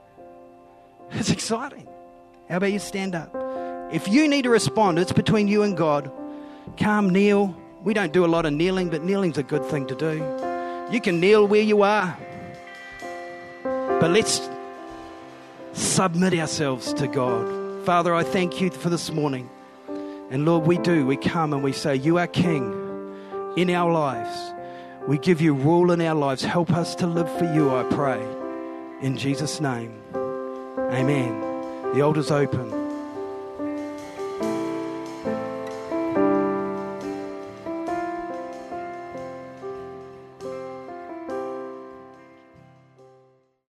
It's 1.11 1.30
exciting. 1.30 1.89
How 2.51 2.59
about 2.59 2.70
you 2.70 2.78
stand 2.78 3.14
up? 3.14 3.34
If 3.91 4.09
you 4.09 4.28
need 4.28 4.43
to 4.43 4.51
respond, 4.51 4.99
it's 4.99 5.12
between 5.12 5.49
you 5.49 5.62
and 5.62 5.74
God. 5.74 6.12
Come, 6.76 7.11
kneel. 7.11 7.57
We 7.82 7.95
don't 7.95 8.12
do 8.12 8.24
a 8.24 8.30
lot 8.34 8.45
of 8.45 8.53
kneeling, 8.53 8.91
but 8.91 9.03
kneeling's 9.03 9.39
a 9.39 9.43
good 9.43 9.64
thing 9.64 9.86
to 9.86 9.95
do. 9.95 10.16
You 10.93 11.01
can 11.01 11.18
kneel 11.18 11.47
where 11.47 11.62
you 11.62 11.82
are. 11.82 12.16
But 13.62 14.11
let's 14.11 14.47
submit 15.72 16.34
ourselves 16.34 16.93
to 16.95 17.07
God. 17.07 17.86
Father, 17.86 18.14
I 18.14 18.22
thank 18.22 18.61
you 18.61 18.70
for 18.70 18.91
this 18.91 19.11
morning. 19.11 19.49
And 20.31 20.45
Lord, 20.45 20.66
we 20.66 20.79
do. 20.79 21.07
We 21.07 21.16
come 21.16 21.53
and 21.53 21.62
we 21.62 21.72
say, 21.72 21.97
You 21.97 22.18
are 22.18 22.26
King 22.26 22.72
in 23.57 23.70
our 23.70 23.91
lives. 23.91 24.55
We 25.07 25.18
give 25.18 25.41
you 25.41 25.55
rule 25.55 25.91
in 25.91 26.01
our 26.03 26.14
lives. 26.14 26.45
Help 26.45 26.70
us 26.70 26.95
to 26.97 27.07
live 27.07 27.31
for 27.39 27.53
you, 27.55 27.74
I 27.74 27.83
pray. 27.85 28.22
In 29.01 29.16
Jesus' 29.16 29.61
name. 29.61 30.03
Amen. 30.14 31.93
The 31.95 32.03
altar's 32.03 32.31
open. 32.31 32.88